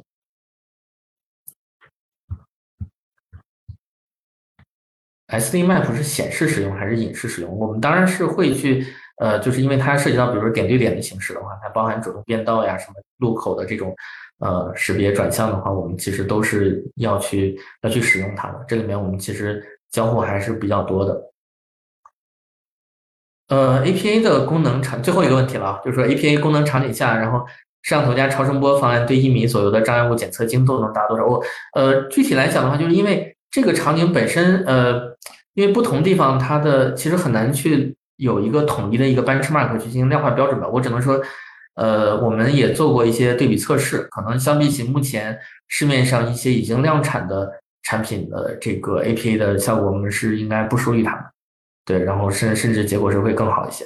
[5.28, 7.58] SD map 是显示使用还是隐式使用？
[7.58, 8.86] 我们当然是会去，
[9.18, 13.96] 呃，就是因为它涉及到比如说点对点的形式的话，它包含主动变道呀、什么路口的这种
[14.40, 18.66] 呃识别转向的话，我们其实都是要去要去使用它的。
[18.68, 21.32] 这里面我们其实交互还是比较多的。
[23.48, 27.40] 呃，APA 的功能场最后一个问题了，就是说 APA 功能场景下，然后
[27.84, 31.26] 摄像头加超声波方案对一米左右的障碍物检测精度能达到多少？
[31.26, 35.15] 我呃，具体来讲的话，就是因为这个场景本身，呃，
[35.56, 40.68] 因为不同地方它的其实很难去有一个统一的一个 benchmark 去进行量化标准吧。
[40.68, 41.20] 我只能说，
[41.76, 45.38] 呃，我们也做过一些对比测试，可能相比起目前
[45.68, 47.52] 市面上一些已经量产的
[47.84, 51.24] 产品的这个 APA 的效果，我们是应该不输于他们。
[51.84, 53.86] 对，然后甚甚至结果是会更好一些。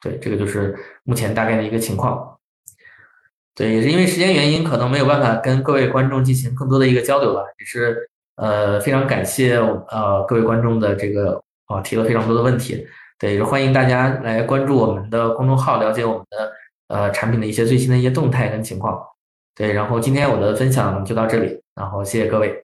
[0.00, 2.38] 对，这个就是目前大概的一个情况。
[3.54, 7.44] 对，也是因为时间原因，可能没有办法跟各位观众进行更多的一个交流了。
[7.58, 12.86] 也是呃，非常感谢呃各位观众的这个啊提了非常多的问题。
[13.18, 16.52] 对，也欢迎大家来关注我们的公众号，了解我们的
[16.88, 19.00] 呃产品的一些最新的一些动态跟情况。
[19.54, 22.63] 对，然后今天我的分享就到这里，然后谢谢各位。